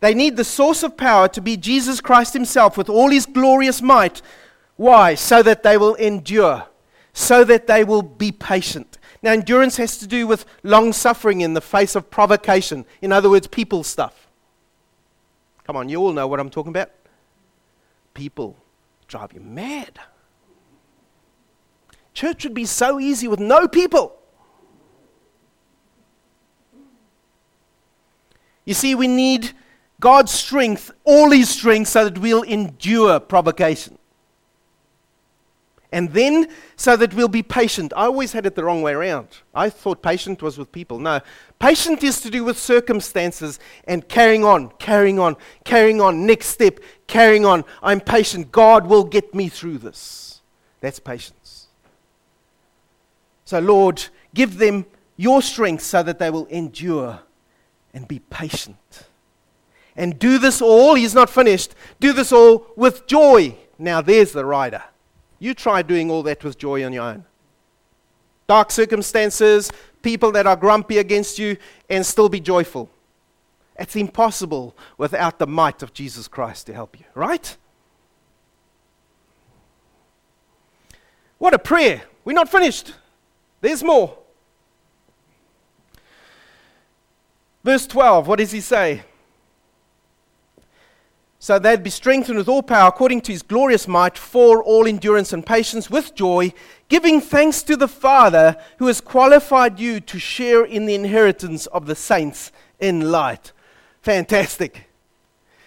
They 0.00 0.14
need 0.14 0.36
the 0.36 0.44
source 0.44 0.82
of 0.82 0.96
power 0.96 1.28
to 1.28 1.40
be 1.40 1.56
Jesus 1.56 2.00
Christ 2.00 2.32
Himself 2.32 2.76
with 2.76 2.88
all 2.88 3.10
His 3.10 3.26
glorious 3.26 3.80
might. 3.80 4.20
Why? 4.76 5.14
So 5.14 5.42
that 5.42 5.62
they 5.62 5.76
will 5.76 5.94
endure, 5.94 6.66
so 7.12 7.44
that 7.44 7.66
they 7.66 7.82
will 7.84 8.02
be 8.02 8.30
patient. 8.30 8.98
Now, 9.22 9.32
endurance 9.32 9.78
has 9.78 9.96
to 9.98 10.06
do 10.06 10.26
with 10.26 10.44
long 10.62 10.92
suffering 10.92 11.40
in 11.40 11.54
the 11.54 11.60
face 11.60 11.96
of 11.96 12.10
provocation. 12.10 12.84
In 13.00 13.12
other 13.12 13.30
words, 13.30 13.46
people 13.46 13.82
stuff. 13.82 14.28
Come 15.64 15.76
on, 15.76 15.88
you 15.88 15.98
all 16.00 16.12
know 16.12 16.28
what 16.28 16.38
I'm 16.38 16.50
talking 16.50 16.70
about. 16.70 16.90
People 18.14 18.56
drive 19.08 19.32
you 19.32 19.40
mad. 19.40 19.98
Church 22.14 22.44
would 22.44 22.54
be 22.54 22.64
so 22.64 23.00
easy 23.00 23.28
with 23.28 23.40
no 23.40 23.66
people. 23.66 24.16
You 28.66 28.74
see, 28.74 28.94
we 28.94 29.08
need 29.08 29.52
God's 30.00 30.32
strength, 30.32 30.90
all 31.04 31.30
His 31.30 31.48
strength, 31.48 31.88
so 31.88 32.04
that 32.04 32.18
we'll 32.18 32.42
endure 32.42 33.18
provocation. 33.18 33.96
And 35.92 36.12
then, 36.12 36.48
so 36.74 36.96
that 36.96 37.14
we'll 37.14 37.28
be 37.28 37.42
patient. 37.42 37.92
I 37.96 38.04
always 38.06 38.32
had 38.32 38.44
it 38.44 38.54
the 38.54 38.64
wrong 38.64 38.82
way 38.82 38.92
around. 38.92 39.28
I 39.54 39.70
thought 39.70 40.02
patient 40.02 40.42
was 40.42 40.58
with 40.58 40.70
people. 40.72 40.98
No, 40.98 41.20
patient 41.58 42.02
is 42.02 42.20
to 42.22 42.30
do 42.30 42.44
with 42.44 42.58
circumstances 42.58 43.58
and 43.84 44.06
carrying 44.06 44.44
on, 44.44 44.70
carrying 44.78 45.18
on, 45.18 45.36
carrying 45.64 46.00
on. 46.00 46.26
Next 46.26 46.48
step, 46.48 46.80
carrying 47.06 47.46
on. 47.46 47.64
I'm 47.82 48.00
patient. 48.00 48.52
God 48.52 48.88
will 48.88 49.04
get 49.04 49.34
me 49.34 49.48
through 49.48 49.78
this. 49.78 50.42
That's 50.80 50.98
patience. 50.98 51.68
So, 53.44 53.60
Lord, 53.60 54.04
give 54.34 54.58
them 54.58 54.86
your 55.16 55.40
strength 55.40 55.84
so 55.84 56.02
that 56.02 56.18
they 56.18 56.30
will 56.30 56.46
endure 56.46 57.20
and 57.96 58.06
be 58.06 58.18
patient. 58.18 59.06
And 59.96 60.18
do 60.18 60.38
this 60.38 60.60
all, 60.60 60.94
he's 60.94 61.14
not 61.14 61.30
finished, 61.30 61.74
do 61.98 62.12
this 62.12 62.30
all 62.30 62.66
with 62.76 63.06
joy. 63.06 63.56
Now, 63.78 64.02
there's 64.02 64.32
the 64.32 64.44
rider. 64.44 64.82
You 65.38 65.54
try 65.54 65.80
doing 65.80 66.10
all 66.10 66.22
that 66.24 66.44
with 66.44 66.58
joy 66.58 66.84
on 66.84 66.92
your 66.92 67.04
own. 67.04 67.24
Dark 68.46 68.70
circumstances, 68.70 69.72
people 70.02 70.30
that 70.32 70.46
are 70.46 70.56
grumpy 70.56 70.98
against 70.98 71.38
you, 71.38 71.56
and 71.88 72.04
still 72.04 72.28
be 72.28 72.38
joyful. 72.38 72.90
It's 73.78 73.96
impossible 73.96 74.76
without 74.98 75.38
the 75.38 75.46
might 75.46 75.82
of 75.82 75.94
Jesus 75.94 76.28
Christ 76.28 76.66
to 76.66 76.74
help 76.74 76.98
you, 76.98 77.06
right? 77.14 77.56
What 81.38 81.54
a 81.54 81.58
prayer. 81.58 82.02
We're 82.26 82.34
not 82.34 82.50
finished. 82.50 82.92
There's 83.62 83.82
more. 83.82 84.18
Verse 87.66 87.84
12, 87.88 88.28
what 88.28 88.38
does 88.38 88.52
he 88.52 88.60
say? 88.60 89.02
So 91.40 91.58
they'd 91.58 91.82
be 91.82 91.90
strengthened 91.90 92.38
with 92.38 92.48
all 92.48 92.62
power 92.62 92.86
according 92.86 93.22
to 93.22 93.32
his 93.32 93.42
glorious 93.42 93.88
might 93.88 94.16
for 94.16 94.62
all 94.62 94.86
endurance 94.86 95.32
and 95.32 95.44
patience 95.44 95.90
with 95.90 96.14
joy, 96.14 96.52
giving 96.88 97.20
thanks 97.20 97.64
to 97.64 97.76
the 97.76 97.88
Father 97.88 98.56
who 98.78 98.86
has 98.86 99.00
qualified 99.00 99.80
you 99.80 99.98
to 99.98 100.16
share 100.16 100.64
in 100.64 100.86
the 100.86 100.94
inheritance 100.94 101.66
of 101.66 101.86
the 101.86 101.96
saints 101.96 102.52
in 102.78 103.10
light. 103.10 103.50
Fantastic. 104.00 104.88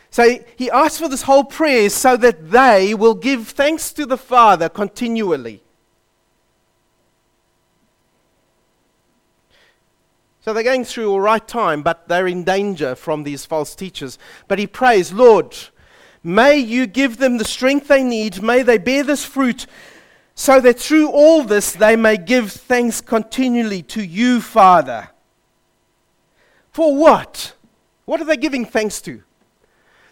So 0.09 0.39
he 0.55 0.71
asks 0.71 0.99
for 0.99 1.09
this 1.09 1.23
whole 1.23 1.43
prayer 1.43 1.89
so 1.89 2.15
that 2.15 2.49
they 2.49 2.93
will 2.93 3.13
give 3.13 3.49
thanks 3.49 3.91
to 3.91 4.05
the 4.05 4.17
Father 4.17 4.69
continually. 4.69 5.61
So 10.49 10.53
they're 10.53 10.63
going 10.63 10.83
through 10.83 11.11
all 11.11 11.21
right 11.21 11.47
time, 11.47 11.83
but 11.83 12.07
they're 12.07 12.25
in 12.25 12.43
danger 12.43 12.95
from 12.95 13.21
these 13.21 13.45
false 13.45 13.75
teachers. 13.75 14.17
But 14.47 14.57
he 14.57 14.65
prays, 14.65 15.13
Lord, 15.13 15.55
may 16.23 16.57
you 16.57 16.87
give 16.87 17.17
them 17.17 17.37
the 17.37 17.45
strength 17.45 17.87
they 17.87 18.03
need. 18.03 18.41
May 18.41 18.63
they 18.63 18.79
bear 18.79 19.03
this 19.03 19.23
fruit 19.23 19.67
so 20.33 20.59
that 20.59 20.79
through 20.79 21.11
all 21.11 21.43
this 21.43 21.73
they 21.73 21.95
may 21.95 22.17
give 22.17 22.51
thanks 22.51 22.99
continually 22.99 23.83
to 23.83 24.03
you, 24.03 24.41
Father. 24.41 25.11
For 26.71 26.97
what? 26.97 27.53
What 28.05 28.19
are 28.19 28.25
they 28.25 28.35
giving 28.35 28.65
thanks 28.65 29.01
to? 29.01 29.21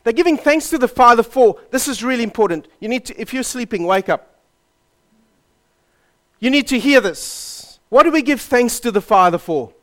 They're 0.03 0.13
giving 0.13 0.37
thanks 0.37 0.69
to 0.69 0.77
the 0.77 0.87
Father 0.87 1.23
for. 1.23 1.59
This 1.71 1.87
is 1.87 2.03
really 2.03 2.21
important. 2.21 2.67
You 2.79 2.89
need 2.89 3.05
to, 3.05 3.19
if 3.19 3.33
you're 3.33 3.41
sleeping, 3.41 3.87
wake 3.87 4.07
up. 4.07 4.39
You 6.39 6.51
need 6.51 6.67
to 6.67 6.77
hear 6.77 7.01
this. 7.01 7.79
What 7.89 8.03
do 8.03 8.11
we 8.11 8.21
give 8.21 8.39
thanks 8.39 8.79
to 8.81 8.91
the 8.91 9.01
Father 9.01 9.39
for? 9.39 9.73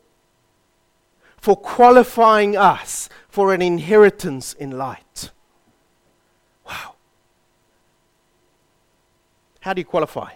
For 1.45 1.55
qualifying 1.55 2.57
us 2.57 3.07
for 3.29 3.53
an 3.53 3.61
inheritance 3.61 4.53
in 4.53 4.71
light. 4.71 5.29
Wow. 6.65 6.95
How 9.59 9.73
do 9.73 9.79
you 9.79 9.85
qualify? 9.85 10.31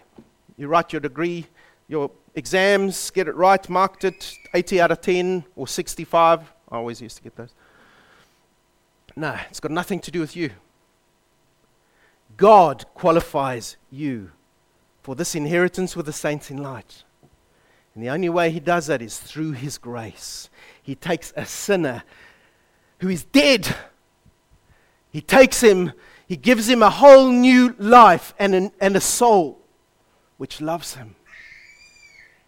You 0.55 0.67
write 0.67 0.93
your 0.93 0.99
degree, 0.99 1.47
your 1.87 2.11
exams, 2.35 3.09
get 3.09 3.27
it 3.27 3.33
right, 3.33 3.67
marked 3.67 4.03
it 4.03 4.35
80 4.53 4.81
out 4.81 4.91
of 4.91 5.01
10 5.01 5.45
or 5.55 5.67
65. 5.67 6.41
I 6.69 6.75
always 6.75 7.01
used 7.01 7.17
to 7.17 7.23
get 7.23 7.35
those. 7.35 7.55
No, 9.15 9.35
it's 9.49 9.59
got 9.59 9.71
nothing 9.71 9.99
to 10.01 10.11
do 10.11 10.19
with 10.19 10.35
you. 10.35 10.51
God 12.37 12.85
qualifies 12.93 13.77
you 13.89 14.29
for 15.01 15.15
this 15.15 15.33
inheritance 15.33 15.95
with 15.95 16.05
the 16.05 16.13
saints 16.13 16.51
in 16.51 16.61
light. 16.61 17.03
And 17.99 18.05
the 18.05 18.13
only 18.13 18.29
way 18.29 18.49
he 18.49 18.61
does 18.61 18.87
that 18.87 19.01
is 19.01 19.19
through 19.19 19.51
his 19.51 19.77
grace. 19.77 20.49
He 20.81 20.95
takes 20.95 21.33
a 21.35 21.45
sinner 21.45 22.03
who 22.99 23.09
is 23.09 23.25
dead, 23.25 23.75
he 25.11 25.19
takes 25.19 25.59
him, 25.59 25.91
he 26.25 26.37
gives 26.37 26.69
him 26.69 26.81
a 26.81 26.89
whole 26.89 27.29
new 27.29 27.75
life 27.77 28.33
and, 28.39 28.55
an, 28.55 28.71
and 28.79 28.95
a 28.95 29.01
soul 29.01 29.59
which 30.37 30.61
loves 30.61 30.93
him. 30.95 31.17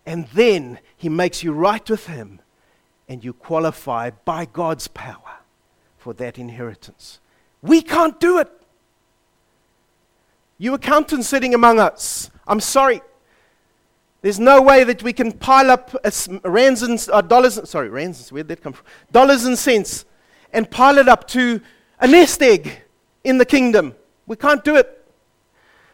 And 0.06 0.26
then 0.30 0.80
he 0.96 1.10
makes 1.10 1.44
you 1.44 1.52
right 1.52 1.90
with 1.90 2.08
him, 2.08 2.40
and 3.10 3.22
you 3.22 3.34
qualify 3.34 4.12
by 4.24 4.46
God's 4.46 4.88
power 4.88 5.40
for 5.98 6.14
that 6.14 6.40
inheritance. 6.40 7.20
We 7.62 7.82
can't 7.82 8.18
do 8.22 8.38
it. 8.40 8.50
You 10.58 10.76
accountants 10.76 11.28
sitting 11.28 11.54
among 11.54 11.78
us, 11.78 12.32
I'm 12.48 12.62
sorry. 12.62 13.02
There's 14.22 14.40
no 14.40 14.62
way 14.62 14.84
that 14.84 15.02
we 15.02 15.14
can 15.14 15.32
pile 15.32 15.72
up 15.72 15.96
rands 16.44 16.84
and 16.84 17.08
uh, 17.12 17.22
dollars. 17.22 17.60
Sorry, 17.68 17.90
rands. 17.90 18.32
Where'd 18.32 18.48
that 18.50 18.62
come 18.62 18.74
from? 18.74 18.86
Dollars 19.12 19.46
and 19.46 19.58
cents, 19.58 20.06
and 20.54 20.70
pile 20.70 21.00
it 21.00 21.08
up 21.08 21.28
to 21.30 21.60
a 22.00 22.08
nest 22.08 22.42
egg 22.42 22.84
in 23.24 23.40
the 23.40 23.46
kingdom. 23.46 23.96
We 24.28 24.36
can't 24.36 24.64
do 24.64 24.76
it. 24.76 24.98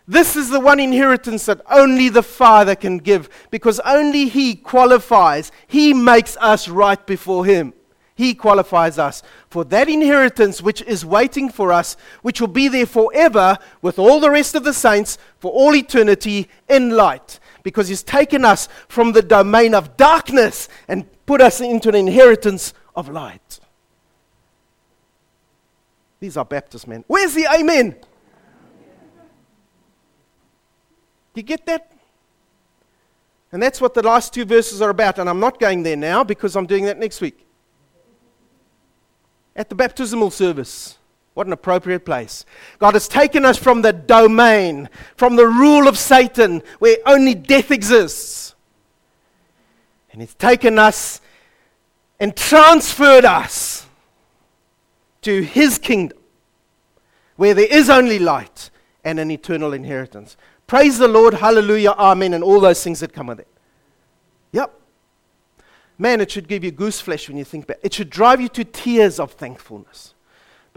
This 0.09 0.35
is 0.35 0.49
the 0.49 0.59
one 0.59 0.79
inheritance 0.79 1.45
that 1.47 1.61
only 1.69 2.07
the 2.07 2.23
Father 2.23 2.75
can 2.75 2.97
give 2.97 3.29
because 3.51 3.79
only 3.81 4.27
He 4.27 4.55
qualifies. 4.55 5.51
He 5.67 5.93
makes 5.93 6.37
us 6.37 6.67
right 6.67 7.05
before 7.05 7.45
Him. 7.45 7.73
He 8.15 8.33
qualifies 8.33 8.97
us 8.97 9.21
for 9.49 9.63
that 9.65 9.87
inheritance 9.87 10.61
which 10.61 10.81
is 10.81 11.05
waiting 11.05 11.49
for 11.49 11.71
us, 11.71 11.95
which 12.23 12.41
will 12.41 12.47
be 12.47 12.67
there 12.67 12.87
forever 12.87 13.57
with 13.81 13.99
all 13.99 14.19
the 14.19 14.31
rest 14.31 14.55
of 14.55 14.63
the 14.63 14.73
saints 14.73 15.17
for 15.39 15.51
all 15.51 15.75
eternity 15.75 16.49
in 16.67 16.89
light. 16.89 17.39
Because 17.67 17.89
He's 17.89 18.01
taken 18.01 18.45
us 18.45 18.69
from 18.87 19.11
the 19.11 19.21
domain 19.21 19.75
of 19.75 19.97
darkness 19.97 20.69
and 20.87 21.05
put 21.25 21.41
us 21.41 21.59
into 21.59 21.89
an 21.89 21.95
inheritance 21.95 22.73
of 22.95 23.09
light. 23.09 23.59
These 26.21 26.37
are 26.37 26.45
Baptist 26.45 26.87
men. 26.87 27.03
Where's 27.07 27.33
the 27.33 27.45
amen? 27.53 27.97
You 31.35 31.43
get 31.43 31.65
that? 31.65 31.91
And 33.51 33.61
that's 33.61 33.81
what 33.81 33.93
the 33.93 34.01
last 34.01 34.33
two 34.33 34.45
verses 34.45 34.81
are 34.81 34.89
about. 34.89 35.19
And 35.19 35.29
I'm 35.29 35.41
not 35.41 35.59
going 35.59 35.83
there 35.83 35.97
now 35.97 36.23
because 36.23 36.55
I'm 36.55 36.67
doing 36.67 36.85
that 36.85 36.97
next 36.97 37.19
week. 37.19 37.45
At 39.57 39.67
the 39.67 39.75
baptismal 39.75 40.31
service. 40.31 40.97
What 41.37 41.45
an 41.45 41.53
appropriate 41.53 42.03
place. 42.03 42.45
God 42.79 42.95
has 42.95 43.07
taken 43.07 43.45
us 43.45 43.59
from 43.59 43.83
the 43.83 43.93
domain, 43.93 44.89
from 45.15 45.35
the 45.35 45.45
rule 45.45 45.87
of 45.87 45.95
Satan, 45.95 46.63
where 46.79 46.97
only 47.05 47.35
death 47.35 47.69
exists. 47.69 48.55
And 50.11 50.19
He's 50.19 50.33
taken 50.33 50.79
us 50.79 51.21
and 52.19 52.35
transferred 52.35 53.23
us 53.23 53.85
to 55.21 55.43
His 55.43 55.77
kingdom, 55.77 56.17
where 57.35 57.53
there 57.53 57.67
is 57.69 57.87
only 57.87 58.17
light 58.17 58.71
and 59.03 59.19
an 59.19 59.29
eternal 59.29 59.73
inheritance. 59.73 60.37
Praise 60.65 60.97
the 60.97 61.07
Lord, 61.07 61.35
hallelujah, 61.35 61.91
amen, 61.91 62.33
and 62.33 62.43
all 62.43 62.59
those 62.59 62.83
things 62.83 62.99
that 63.01 63.13
come 63.13 63.27
with 63.27 63.41
it. 63.41 63.47
Yep. 64.53 64.73
Man, 65.99 66.19
it 66.19 66.31
should 66.31 66.47
give 66.47 66.63
you 66.63 66.71
goose 66.71 66.99
flesh 66.99 67.27
when 67.27 67.37
you 67.37 67.43
think 67.43 67.67
back. 67.67 67.77
It 67.83 67.93
should 67.93 68.09
drive 68.09 68.41
you 68.41 68.49
to 68.49 68.63
tears 68.63 69.19
of 69.19 69.33
thankfulness. 69.33 70.15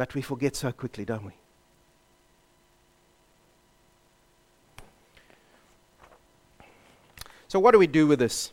But 0.00 0.14
we 0.14 0.22
forget 0.22 0.56
so 0.56 0.72
quickly, 0.72 1.04
don't 1.04 1.26
we? 1.26 1.32
So, 7.48 7.60
what 7.60 7.72
do 7.72 7.78
we 7.78 7.86
do 7.86 8.06
with 8.06 8.18
this? 8.18 8.50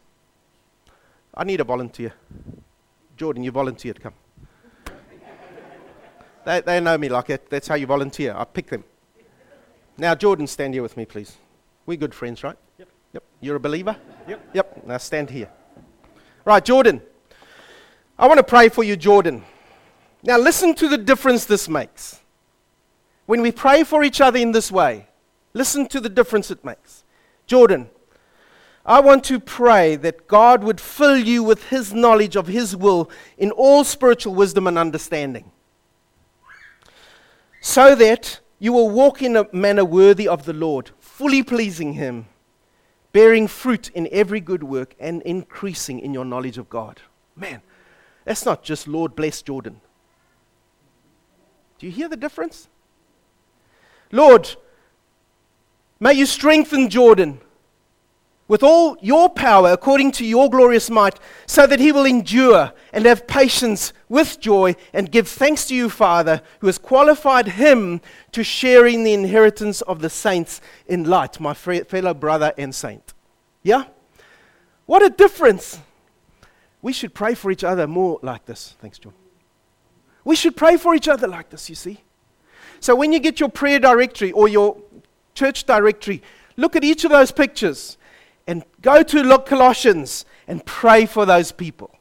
I 1.33 1.45
need 1.45 1.61
a 1.61 1.63
volunteer. 1.63 2.11
Jordan, 3.15 3.43
you 3.43 3.51
volunteered, 3.51 4.01
come. 4.01 4.13
they, 6.45 6.59
they 6.59 6.81
know 6.81 6.97
me 6.97 7.07
like 7.07 7.29
it. 7.29 7.49
That's 7.49 7.69
how 7.69 7.75
you 7.75 7.85
volunteer. 7.85 8.35
I 8.35 8.43
pick 8.43 8.67
them. 8.67 8.83
Now, 9.97 10.15
Jordan, 10.15 10.47
stand 10.47 10.73
here 10.73 10.83
with 10.83 10.97
me, 10.97 11.05
please. 11.05 11.37
We're 11.85 11.95
good 11.95 12.13
friends, 12.13 12.43
right? 12.43 12.57
Yep. 12.77 12.89
Yep. 13.13 13.23
You're 13.39 13.55
a 13.55 13.61
believer? 13.61 13.95
Yep. 14.27 14.49
Yep. 14.53 14.85
Now 14.85 14.97
stand 14.97 15.29
here. 15.29 15.49
Right, 16.43 16.65
Jordan. 16.65 17.01
I 18.19 18.27
want 18.27 18.39
to 18.39 18.43
pray 18.43 18.67
for 18.67 18.83
you, 18.83 18.97
Jordan. 18.97 19.45
Now, 20.27 20.37
listen 20.37 20.75
to 20.75 20.89
the 20.89 20.97
difference 20.97 21.45
this 21.45 21.69
makes. 21.69 22.19
When 23.27 23.41
we 23.41 23.49
pray 23.49 23.85
for 23.85 24.03
each 24.03 24.19
other 24.19 24.37
in 24.37 24.51
this 24.51 24.69
way, 24.69 25.07
listen 25.53 25.87
to 25.87 26.01
the 26.01 26.09
difference 26.09 26.51
it 26.51 26.65
makes. 26.65 27.05
Jordan, 27.45 27.89
I 28.85 28.99
want 28.99 29.23
to 29.25 29.39
pray 29.39 29.95
that 29.95 30.27
God 30.27 30.65
would 30.65 30.81
fill 30.81 31.15
you 31.15 31.43
with 31.43 31.69
His 31.69 31.93
knowledge 31.93 32.35
of 32.35 32.47
His 32.47 32.75
will 32.75 33.09
in 33.37 33.51
all 33.51 33.85
spiritual 33.85 34.35
wisdom 34.35 34.67
and 34.67 34.77
understanding. 34.77 35.49
So 37.61 37.95
that 37.95 38.41
you 38.59 38.73
will 38.73 38.89
walk 38.89 39.21
in 39.21 39.37
a 39.37 39.47
manner 39.53 39.85
worthy 39.85 40.27
of 40.27 40.43
the 40.43 40.51
Lord, 40.51 40.91
fully 40.99 41.41
pleasing 41.41 41.93
Him, 41.93 42.25
bearing 43.13 43.47
fruit 43.47 43.87
in 43.91 44.09
every 44.11 44.41
good 44.41 44.63
work, 44.63 44.93
and 44.99 45.21
increasing 45.21 46.01
in 46.01 46.13
your 46.13 46.25
knowledge 46.25 46.57
of 46.57 46.67
God. 46.67 46.99
Man, 47.33 47.61
that's 48.25 48.45
not 48.45 48.61
just 48.61 48.89
Lord 48.89 49.15
bless 49.15 49.41
Jordan. 49.41 49.79
Do 51.79 51.85
you 51.85 51.91
hear 51.91 52.09
the 52.09 52.17
difference? 52.17 52.67
Lord, 54.11 54.55
may 55.99 56.13
you 56.13 56.25
strengthen 56.25 56.89
Jordan 56.89 57.39
with 58.47 58.63
all 58.63 58.97
your 59.01 59.29
power 59.29 59.73
according 59.73 60.11
to 60.13 60.25
your 60.25 60.49
glorious 60.49 60.89
might, 60.89 61.19
so 61.45 61.67
that 61.67 61.79
he 61.79 61.91
will 61.91 62.05
endure 62.05 62.71
and 62.93 63.05
have 63.05 63.27
patience 63.27 63.91
with 64.07 64.39
joy 64.39 64.75
and 64.93 65.11
give 65.11 65.27
thanks 65.27 65.65
to 65.65 65.75
you, 65.75 65.89
Father, 65.89 66.41
who 66.59 66.67
has 66.67 66.77
qualified 66.77 67.47
him 67.49 67.99
to 68.31 68.43
share 68.43 68.85
in 68.85 69.03
the 69.03 69.13
inheritance 69.13 69.81
of 69.81 69.99
the 69.99 70.09
saints 70.09 70.61
in 70.87 71.03
light, 71.03 71.39
my 71.39 71.53
fellow 71.53 72.13
brother 72.13 72.53
and 72.57 72.73
saint. 72.73 73.13
Yeah? 73.63 73.85
What 74.85 75.03
a 75.03 75.09
difference! 75.09 75.79
We 76.81 76.93
should 76.93 77.13
pray 77.13 77.33
for 77.33 77.51
each 77.51 77.65
other 77.65 77.85
more 77.85 78.19
like 78.21 78.45
this. 78.45 78.75
Thanks, 78.79 78.97
John. 78.97 79.13
We 80.27 80.35
should 80.35 80.57
pray 80.57 80.75
for 80.75 80.93
each 80.93 81.07
other 81.07 81.25
like 81.25 81.51
this, 81.51 81.69
you 81.69 81.75
see. 81.75 82.01
So 82.81 82.93
when 82.97 83.13
you 83.13 83.19
get 83.19 83.39
your 83.39 83.47
prayer 83.47 83.79
directory 83.79 84.33
or 84.33 84.49
your 84.49 84.75
church 85.35 85.63
directory, 85.63 86.21
look 86.57 86.75
at 86.75 86.83
each 86.83 87.05
of 87.05 87.11
those 87.11 87.31
pictures 87.31 87.97
and 88.45 88.65
go 88.81 89.03
to 89.03 89.23
look 89.23 89.45
Colossians 89.45 90.25
and 90.45 90.65
pray 90.65 91.05
for 91.05 91.25
those 91.25 91.53
people. 91.53 91.91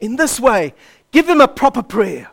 In 0.00 0.16
this 0.16 0.38
way, 0.38 0.74
give 1.12 1.26
them 1.26 1.40
a 1.40 1.48
proper 1.48 1.82
prayer. 1.82 2.30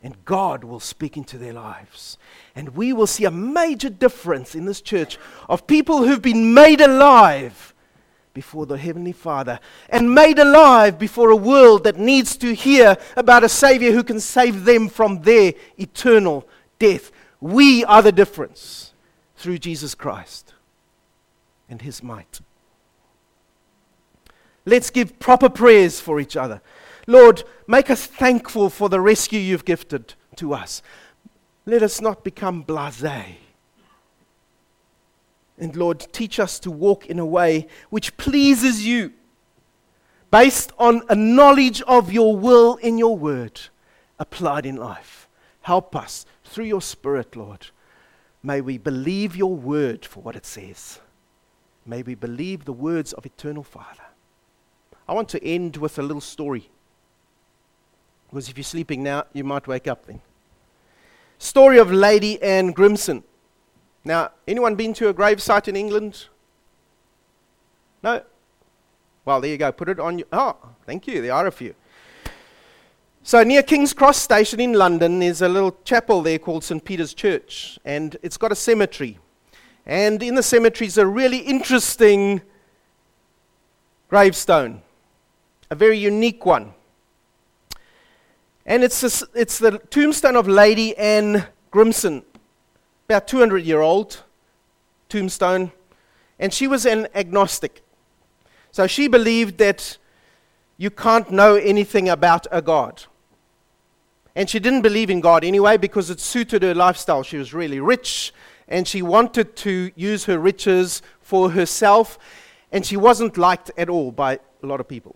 And 0.00 0.24
God 0.24 0.62
will 0.62 0.78
speak 0.78 1.16
into 1.16 1.36
their 1.36 1.54
lives. 1.54 2.18
And 2.54 2.76
we 2.76 2.92
will 2.92 3.08
see 3.08 3.24
a 3.24 3.32
major 3.32 3.90
difference 3.90 4.54
in 4.54 4.64
this 4.64 4.80
church 4.80 5.18
of 5.48 5.66
people 5.66 6.04
who've 6.04 6.22
been 6.22 6.54
made 6.54 6.80
alive 6.80 7.73
before 8.34 8.66
the 8.66 8.76
Heavenly 8.76 9.12
Father 9.12 9.60
and 9.88 10.14
made 10.14 10.38
alive 10.38 10.98
before 10.98 11.30
a 11.30 11.36
world 11.36 11.84
that 11.84 11.96
needs 11.96 12.36
to 12.38 12.54
hear 12.54 12.96
about 13.16 13.44
a 13.44 13.48
Savior 13.48 13.92
who 13.92 14.02
can 14.02 14.20
save 14.20 14.64
them 14.64 14.88
from 14.88 15.22
their 15.22 15.54
eternal 15.78 16.46
death. 16.78 17.10
We 17.40 17.84
are 17.84 18.02
the 18.02 18.12
difference 18.12 18.92
through 19.36 19.58
Jesus 19.58 19.94
Christ 19.94 20.52
and 21.68 21.80
his 21.80 22.02
might. 22.02 22.40
Let's 24.66 24.90
give 24.90 25.18
proper 25.18 25.48
prayers 25.48 26.00
for 26.00 26.20
each 26.20 26.36
other. 26.36 26.60
Lord, 27.06 27.44
make 27.66 27.90
us 27.90 28.06
thankful 28.06 28.70
for 28.70 28.88
the 28.88 29.00
rescue 29.00 29.38
you've 29.38 29.64
gifted 29.64 30.14
to 30.36 30.54
us. 30.54 30.82
Let 31.66 31.82
us 31.82 32.00
not 32.00 32.24
become 32.24 32.62
blase. 32.62 33.36
And 35.58 35.76
Lord, 35.76 36.06
teach 36.12 36.40
us 36.40 36.58
to 36.60 36.70
walk 36.70 37.06
in 37.06 37.18
a 37.18 37.26
way 37.26 37.68
which 37.90 38.16
pleases 38.16 38.84
you, 38.86 39.12
based 40.30 40.72
on 40.78 41.02
a 41.08 41.14
knowledge 41.14 41.80
of 41.82 42.12
your 42.12 42.36
will 42.36 42.76
in 42.76 42.98
your 42.98 43.16
word 43.16 43.60
applied 44.18 44.66
in 44.66 44.76
life. 44.76 45.28
Help 45.62 45.94
us 45.96 46.26
through 46.44 46.64
your 46.64 46.82
Spirit, 46.82 47.36
Lord. 47.36 47.68
May 48.42 48.60
we 48.60 48.78
believe 48.78 49.36
your 49.36 49.54
word 49.54 50.04
for 50.04 50.20
what 50.20 50.36
it 50.36 50.44
says. 50.44 51.00
May 51.86 52.02
we 52.02 52.14
believe 52.14 52.64
the 52.64 52.72
words 52.72 53.12
of 53.12 53.24
Eternal 53.24 53.62
Father. 53.62 54.02
I 55.08 55.14
want 55.14 55.28
to 55.30 55.44
end 55.44 55.76
with 55.76 55.98
a 55.98 56.02
little 56.02 56.20
story. 56.20 56.68
Because 58.28 58.48
if 58.48 58.56
you're 58.56 58.64
sleeping 58.64 59.02
now, 59.02 59.24
you 59.32 59.44
might 59.44 59.66
wake 59.66 59.86
up 59.86 60.06
then. 60.06 60.20
Story 61.38 61.78
of 61.78 61.92
Lady 61.92 62.42
Anne 62.42 62.74
Grimston. 62.74 63.22
Now, 64.04 64.32
anyone 64.46 64.74
been 64.74 64.92
to 64.94 65.08
a 65.08 65.14
gravesite 65.14 65.68
in 65.68 65.76
England? 65.76 66.26
No? 68.02 68.22
Well, 69.24 69.40
there 69.40 69.50
you 69.50 69.56
go. 69.56 69.72
Put 69.72 69.88
it 69.88 69.98
on 69.98 70.18
your. 70.18 70.28
Oh, 70.32 70.56
thank 70.84 71.06
you. 71.06 71.22
There 71.22 71.32
are 71.32 71.46
a 71.46 71.52
few. 71.52 71.74
So, 73.22 73.42
near 73.42 73.62
King's 73.62 73.94
Cross 73.94 74.18
Station 74.18 74.60
in 74.60 74.74
London, 74.74 75.20
there's 75.20 75.40
a 75.40 75.48
little 75.48 75.78
chapel 75.84 76.20
there 76.20 76.38
called 76.38 76.62
St. 76.62 76.84
Peter's 76.84 77.14
Church, 77.14 77.78
and 77.82 78.18
it's 78.22 78.36
got 78.36 78.52
a 78.52 78.54
cemetery. 78.54 79.18
And 79.86 80.22
in 80.22 80.34
the 80.34 80.42
cemetery 80.42 80.86
is 80.86 80.98
a 80.98 81.06
really 81.06 81.38
interesting 81.38 82.42
gravestone, 84.10 84.82
a 85.70 85.74
very 85.74 85.98
unique 85.98 86.44
one. 86.44 86.74
And 88.66 88.84
it's, 88.84 89.02
it's 89.34 89.58
the 89.58 89.78
tombstone 89.90 90.36
of 90.36 90.46
Lady 90.46 90.96
Anne 90.96 91.46
Grimston, 91.72 92.24
about 93.08 93.28
200 93.28 93.64
year 93.64 93.80
old 93.80 94.22
tombstone. 95.08 95.72
And 96.38 96.52
she 96.52 96.66
was 96.66 96.86
an 96.86 97.08
agnostic. 97.14 97.82
So 98.72 98.86
she 98.86 99.08
believed 99.08 99.58
that 99.58 99.98
you 100.76 100.90
can't 100.90 101.30
know 101.30 101.54
anything 101.54 102.08
about 102.08 102.46
a 102.50 102.60
God. 102.60 103.04
And 104.34 104.50
she 104.50 104.58
didn't 104.58 104.82
believe 104.82 105.10
in 105.10 105.20
God 105.20 105.44
anyway 105.44 105.76
because 105.76 106.10
it 106.10 106.18
suited 106.18 106.62
her 106.62 106.74
lifestyle. 106.74 107.22
She 107.22 107.36
was 107.36 107.54
really 107.54 107.78
rich 107.78 108.32
and 108.66 108.88
she 108.88 109.02
wanted 109.02 109.54
to 109.56 109.92
use 109.94 110.24
her 110.24 110.38
riches 110.38 111.02
for 111.20 111.50
herself. 111.50 112.18
And 112.72 112.84
she 112.84 112.96
wasn't 112.96 113.38
liked 113.38 113.70
at 113.78 113.88
all 113.88 114.10
by 114.10 114.40
a 114.62 114.66
lot 114.66 114.80
of 114.80 114.88
people 114.88 115.14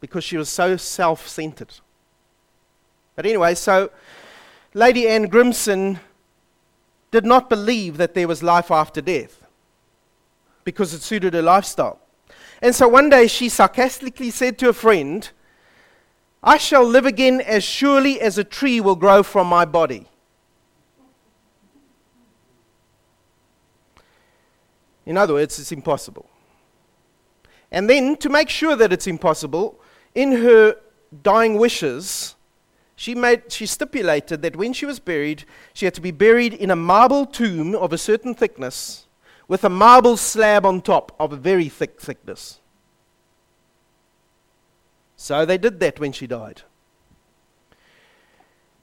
because 0.00 0.24
she 0.24 0.38
was 0.38 0.48
so 0.48 0.78
self 0.78 1.28
centered. 1.28 1.74
But 3.14 3.26
anyway, 3.26 3.54
so 3.54 3.90
Lady 4.72 5.08
Anne 5.08 5.28
Grimston 5.28 5.98
did 7.10 7.24
not 7.24 7.48
believe 7.48 7.96
that 7.96 8.14
there 8.14 8.28
was 8.28 8.42
life 8.42 8.70
after 8.70 9.00
death 9.00 9.42
because 10.64 10.92
it 10.92 11.02
suited 11.02 11.34
her 11.34 11.42
lifestyle. 11.42 11.98
And 12.60 12.74
so 12.74 12.88
one 12.88 13.08
day 13.08 13.26
she 13.26 13.48
sarcastically 13.48 14.30
said 14.30 14.58
to 14.58 14.68
a 14.68 14.72
friend, 14.72 15.28
I 16.42 16.56
shall 16.58 16.84
live 16.84 17.06
again 17.06 17.40
as 17.40 17.64
surely 17.64 18.20
as 18.20 18.38
a 18.38 18.44
tree 18.44 18.80
will 18.80 18.96
grow 18.96 19.22
from 19.22 19.46
my 19.46 19.64
body. 19.64 20.06
In 25.06 25.16
other 25.16 25.34
words, 25.34 25.58
it's 25.58 25.72
impossible. 25.72 26.28
And 27.70 27.88
then, 27.88 28.16
to 28.18 28.28
make 28.28 28.50
sure 28.50 28.76
that 28.76 28.92
it's 28.92 29.06
impossible, 29.06 29.80
in 30.14 30.32
her 30.32 30.76
dying 31.22 31.58
wishes, 31.58 32.34
she, 32.98 33.14
made, 33.14 33.52
she 33.52 33.64
stipulated 33.64 34.42
that 34.42 34.56
when 34.56 34.72
she 34.72 34.84
was 34.84 34.98
buried, 34.98 35.44
she 35.72 35.84
had 35.84 35.94
to 35.94 36.00
be 36.00 36.10
buried 36.10 36.52
in 36.52 36.68
a 36.68 36.74
marble 36.74 37.26
tomb 37.26 37.76
of 37.76 37.92
a 37.92 37.96
certain 37.96 38.34
thickness 38.34 39.06
with 39.46 39.62
a 39.62 39.68
marble 39.68 40.16
slab 40.16 40.66
on 40.66 40.80
top 40.80 41.14
of 41.20 41.32
a 41.32 41.36
very 41.36 41.68
thick 41.68 42.00
thickness. 42.00 42.58
So 45.14 45.46
they 45.46 45.58
did 45.58 45.78
that 45.78 46.00
when 46.00 46.10
she 46.10 46.26
died. 46.26 46.62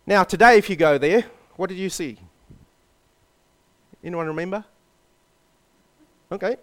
Now, 0.08 0.24
today, 0.24 0.58
if 0.58 0.70
you 0.70 0.78
go 0.78 0.98
there, 0.98 1.26
what 1.58 1.68
did 1.68 1.78
you 1.78 1.90
see? 1.90 2.18
Anyone 4.02 4.28
remember? 4.28 4.64
Okay. 6.32 6.56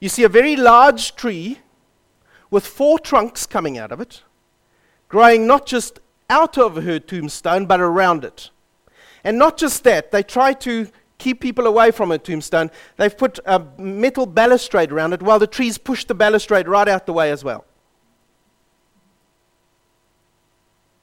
You 0.00 0.08
see 0.08 0.24
a 0.24 0.30
very 0.30 0.56
large 0.56 1.14
tree 1.14 1.58
with 2.50 2.66
four 2.66 2.98
trunks 2.98 3.44
coming 3.44 3.76
out 3.76 3.92
of 3.92 4.00
it, 4.00 4.22
growing 5.10 5.46
not 5.46 5.66
just 5.66 6.00
out 6.34 6.58
of 6.58 6.74
her 6.82 6.98
tombstone, 6.98 7.64
but 7.64 7.80
around 7.80 8.24
it. 8.24 8.50
And 9.22 9.38
not 9.38 9.56
just 9.56 9.84
that, 9.84 10.10
they 10.10 10.22
try 10.22 10.52
to 10.52 10.88
keep 11.16 11.40
people 11.40 11.66
away 11.66 11.92
from 11.92 12.10
her 12.10 12.18
tombstone. 12.18 12.70
They've 12.96 13.16
put 13.16 13.38
a 13.46 13.64
metal 13.78 14.26
balustrade 14.26 14.90
around 14.90 15.12
it 15.12 15.22
while 15.22 15.38
the 15.38 15.46
trees 15.46 15.78
push 15.78 16.04
the 16.04 16.14
balustrade 16.14 16.66
right 16.66 16.88
out 16.88 17.06
the 17.06 17.12
way 17.12 17.30
as 17.30 17.44
well. 17.44 17.64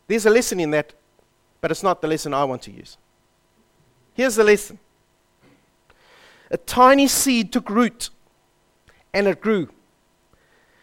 There's 0.08 0.26
a 0.26 0.30
lesson 0.30 0.60
in 0.60 0.72
that, 0.72 0.94
but 1.62 1.72
it's 1.72 1.84
not 1.84 2.02
the 2.02 2.08
lesson 2.10 2.34
I 2.34 2.44
want 2.44 2.62
to 2.64 2.72
use. 2.72 2.98
Here's 4.14 4.36
the 4.36 4.44
lesson 4.44 4.78
a 6.52 6.58
tiny 6.58 7.08
seed 7.08 7.54
took 7.54 7.70
root 7.70 8.10
and 9.14 9.26
it 9.28 9.40
grew. 9.40 9.70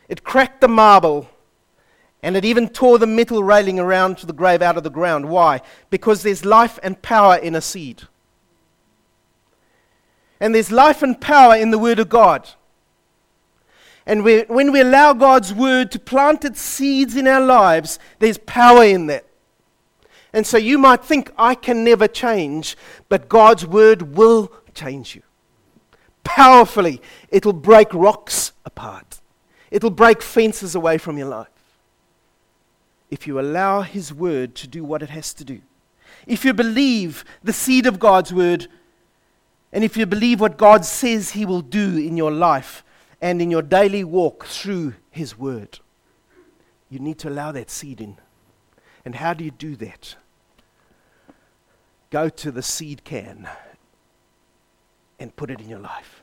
It 0.08 0.24
cracked 0.24 0.62
the 0.62 0.68
marble 0.68 1.28
and 2.22 2.36
it 2.36 2.44
even 2.44 2.68
tore 2.68 2.98
the 2.98 3.06
metal 3.06 3.44
railing 3.44 3.78
around 3.78 4.18
to 4.18 4.26
the 4.26 4.32
grave 4.32 4.60
out 4.60 4.76
of 4.76 4.82
the 4.82 4.90
ground. 4.90 5.28
Why? 5.28 5.60
Because 5.88 6.22
there's 6.22 6.44
life 6.44 6.78
and 6.82 7.00
power 7.00 7.36
in 7.36 7.54
a 7.54 7.60
seed. 7.60 8.02
And 10.40 10.54
there's 10.54 10.72
life 10.72 11.02
and 11.02 11.20
power 11.20 11.56
in 11.56 11.70
the 11.70 11.78
Word 11.78 11.98
of 11.98 12.08
God. 12.08 12.48
And 14.04 14.24
we, 14.24 14.40
when 14.42 14.72
we 14.72 14.80
allow 14.80 15.12
God's 15.12 15.54
Word 15.54 15.92
to 15.92 15.98
plant 15.98 16.44
its 16.44 16.60
seeds 16.60 17.14
in 17.14 17.28
our 17.28 17.40
lives, 17.40 17.98
there's 18.18 18.38
power 18.38 18.84
in 18.84 19.06
that. 19.06 19.24
And 20.32 20.46
so 20.46 20.56
you 20.58 20.76
might 20.76 21.04
think, 21.04 21.30
I 21.38 21.54
can 21.54 21.84
never 21.84 22.08
change, 22.08 22.76
but 23.08 23.28
God's 23.28 23.66
Word 23.66 24.16
will 24.16 24.52
change 24.74 25.14
you. 25.14 25.22
Powerfully, 26.24 27.00
it'll 27.28 27.52
break 27.52 27.94
rocks 27.94 28.52
apart, 28.64 29.20
it'll 29.70 29.90
break 29.90 30.20
fences 30.20 30.74
away 30.74 30.98
from 30.98 31.16
your 31.16 31.28
life 31.28 31.57
if 33.10 33.26
you 33.26 33.40
allow 33.40 33.82
His 33.82 34.12
word 34.12 34.54
to 34.56 34.66
do 34.66 34.84
what 34.84 35.02
it 35.02 35.10
has 35.10 35.32
to 35.34 35.44
do. 35.44 35.60
If 36.26 36.44
you 36.44 36.52
believe 36.52 37.24
the 37.42 37.52
seed 37.52 37.86
of 37.86 37.98
God's 37.98 38.32
word, 38.32 38.68
and 39.72 39.84
if 39.84 39.96
you 39.96 40.06
believe 40.06 40.40
what 40.40 40.58
God 40.58 40.84
says 40.84 41.30
He 41.30 41.44
will 41.44 41.60
do 41.60 41.96
in 41.96 42.16
your 42.16 42.32
life 42.32 42.84
and 43.20 43.40
in 43.42 43.50
your 43.50 43.62
daily 43.62 44.04
walk 44.04 44.46
through 44.46 44.94
His 45.10 45.38
word, 45.38 45.78
you 46.90 46.98
need 46.98 47.18
to 47.18 47.28
allow 47.28 47.52
that 47.52 47.70
seed 47.70 48.00
in. 48.00 48.16
And 49.04 49.14
how 49.14 49.34
do 49.34 49.44
you 49.44 49.50
do 49.50 49.76
that? 49.76 50.16
Go 52.10 52.28
to 52.28 52.50
the 52.50 52.62
seed 52.62 53.04
can 53.04 53.48
and 55.18 55.34
put 55.36 55.50
it 55.50 55.60
in 55.60 55.68
your 55.68 55.78
life. 55.78 56.22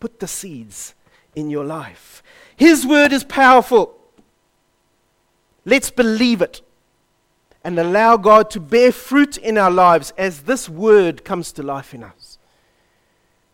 Put 0.00 0.20
the 0.20 0.28
seeds 0.28 0.94
in 1.34 1.50
your 1.50 1.64
life. 1.64 2.22
His 2.56 2.86
word 2.86 3.12
is 3.12 3.24
powerful. 3.24 3.96
Let's 5.64 5.90
believe 5.90 6.42
it 6.42 6.60
and 7.64 7.78
allow 7.78 8.16
God 8.16 8.50
to 8.50 8.60
bear 8.60 8.90
fruit 8.90 9.36
in 9.36 9.56
our 9.56 9.70
lives 9.70 10.12
as 10.18 10.42
this 10.42 10.68
word 10.68 11.24
comes 11.24 11.52
to 11.52 11.62
life 11.62 11.94
in 11.94 12.02
us 12.02 12.38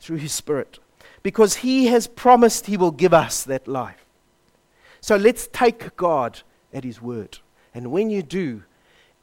through 0.00 0.16
His 0.16 0.32
Spirit. 0.32 0.78
Because 1.22 1.56
He 1.56 1.86
has 1.86 2.06
promised 2.06 2.66
He 2.66 2.76
will 2.76 2.90
give 2.90 3.12
us 3.12 3.44
that 3.44 3.68
life. 3.68 4.06
So 5.00 5.16
let's 5.16 5.48
take 5.52 5.96
God 5.96 6.40
at 6.72 6.84
His 6.84 7.02
word. 7.02 7.38
And 7.74 7.90
when 7.90 8.08
you 8.08 8.22
do, 8.22 8.64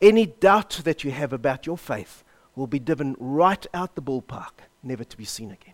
any 0.02 0.26
doubt 0.28 0.82
that 0.84 1.04
you 1.04 1.12
have 1.12 1.34
about 1.34 1.66
your 1.66 1.78
faith 1.78 2.24
will 2.56 2.68
be 2.68 2.80
driven 2.80 3.16
right 3.20 3.66
out 3.74 3.96
the 3.96 4.02
ballpark, 4.02 4.64
never 4.84 5.04
to 5.04 5.18
be 5.18 5.26
seen 5.26 5.52
again. 5.52 5.74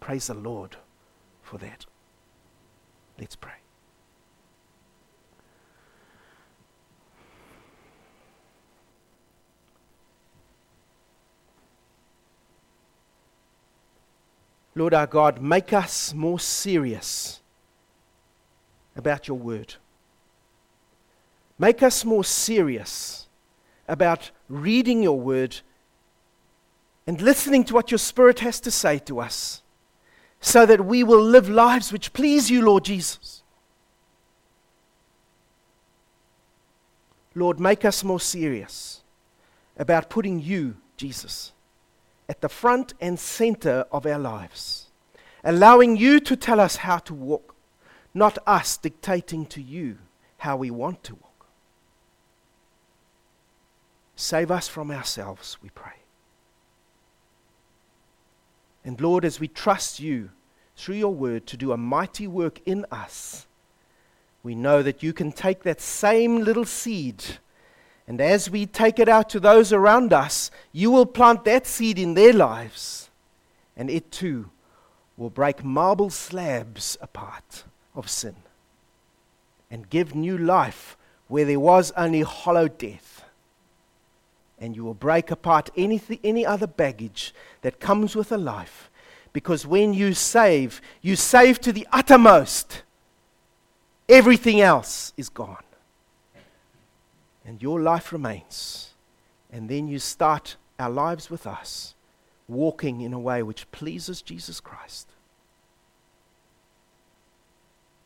Praise 0.00 0.28
the 0.28 0.34
Lord 0.34 0.76
for 1.42 1.58
that. 1.58 1.86
Let's 3.18 3.36
pray. 3.36 3.52
Lord 14.78 14.94
our 14.94 15.08
God, 15.08 15.42
make 15.42 15.72
us 15.72 16.14
more 16.14 16.38
serious 16.38 17.40
about 18.94 19.26
your 19.26 19.36
word. 19.36 19.74
Make 21.58 21.82
us 21.82 22.04
more 22.04 22.22
serious 22.22 23.26
about 23.88 24.30
reading 24.48 25.02
your 25.02 25.18
word 25.18 25.60
and 27.08 27.20
listening 27.20 27.64
to 27.64 27.74
what 27.74 27.90
your 27.90 27.98
Spirit 27.98 28.38
has 28.40 28.60
to 28.60 28.70
say 28.70 29.00
to 29.00 29.18
us 29.18 29.62
so 30.40 30.64
that 30.64 30.84
we 30.84 31.02
will 31.02 31.22
live 31.22 31.48
lives 31.48 31.92
which 31.92 32.12
please 32.12 32.48
you, 32.48 32.62
Lord 32.62 32.84
Jesus. 32.84 33.42
Lord, 37.34 37.58
make 37.58 37.84
us 37.84 38.04
more 38.04 38.20
serious 38.20 39.02
about 39.76 40.08
putting 40.08 40.40
you, 40.40 40.76
Jesus, 40.96 41.52
at 42.28 42.40
the 42.40 42.48
front 42.48 42.94
and 43.00 43.18
center 43.18 43.86
of 43.90 44.04
our 44.06 44.18
lives, 44.18 44.86
allowing 45.42 45.96
you 45.96 46.20
to 46.20 46.36
tell 46.36 46.60
us 46.60 46.76
how 46.76 46.98
to 46.98 47.14
walk, 47.14 47.54
not 48.12 48.38
us 48.46 48.76
dictating 48.76 49.46
to 49.46 49.62
you 49.62 49.98
how 50.38 50.56
we 50.56 50.70
want 50.70 51.02
to 51.04 51.14
walk. 51.14 51.46
Save 54.14 54.50
us 54.50 54.68
from 54.68 54.90
ourselves, 54.90 55.56
we 55.62 55.70
pray. 55.70 55.92
And 58.84 59.00
Lord, 59.00 59.24
as 59.24 59.38
we 59.38 59.48
trust 59.48 60.00
you 60.00 60.30
through 60.76 60.96
your 60.96 61.14
word 61.14 61.46
to 61.46 61.56
do 61.56 61.72
a 61.72 61.76
mighty 61.76 62.26
work 62.26 62.60
in 62.66 62.84
us, 62.90 63.46
we 64.42 64.54
know 64.54 64.82
that 64.82 65.02
you 65.02 65.12
can 65.12 65.32
take 65.32 65.62
that 65.62 65.80
same 65.80 66.38
little 66.38 66.64
seed 66.64 67.22
and 68.08 68.22
as 68.22 68.48
we 68.48 68.64
take 68.64 68.98
it 68.98 69.08
out 69.08 69.28
to 69.30 69.38
those 69.38 69.70
around 69.70 70.14
us, 70.14 70.50
you 70.72 70.90
will 70.90 71.04
plant 71.04 71.44
that 71.44 71.66
seed 71.66 71.98
in 71.98 72.14
their 72.14 72.32
lives. 72.32 73.10
And 73.76 73.90
it 73.90 74.10
too 74.10 74.50
will 75.18 75.28
break 75.28 75.62
marble 75.62 76.08
slabs 76.08 76.96
apart 77.02 77.64
of 77.94 78.08
sin 78.08 78.36
and 79.70 79.90
give 79.90 80.14
new 80.14 80.38
life 80.38 80.96
where 81.28 81.44
there 81.44 81.60
was 81.60 81.92
only 81.98 82.22
hollow 82.22 82.66
death. 82.66 83.26
And 84.58 84.74
you 84.74 84.84
will 84.84 84.94
break 84.94 85.30
apart 85.30 85.68
anything, 85.76 86.18
any 86.24 86.46
other 86.46 86.66
baggage 86.66 87.34
that 87.60 87.78
comes 87.78 88.16
with 88.16 88.32
a 88.32 88.38
life. 88.38 88.90
Because 89.34 89.66
when 89.66 89.92
you 89.92 90.14
save, 90.14 90.80
you 91.02 91.14
save 91.14 91.60
to 91.60 91.74
the 91.74 91.86
uttermost. 91.92 92.84
Everything 94.08 94.62
else 94.62 95.12
is 95.18 95.28
gone 95.28 95.62
and 97.48 97.62
your 97.62 97.80
life 97.80 98.12
remains. 98.12 98.90
And 99.50 99.70
then 99.70 99.88
you 99.88 99.98
start 99.98 100.56
our 100.78 100.90
lives 100.90 101.30
with 101.30 101.46
us, 101.46 101.94
walking 102.46 103.00
in 103.00 103.14
a 103.14 103.18
way 103.18 103.42
which 103.42 103.70
pleases 103.72 104.20
Jesus 104.20 104.60
Christ. 104.60 105.08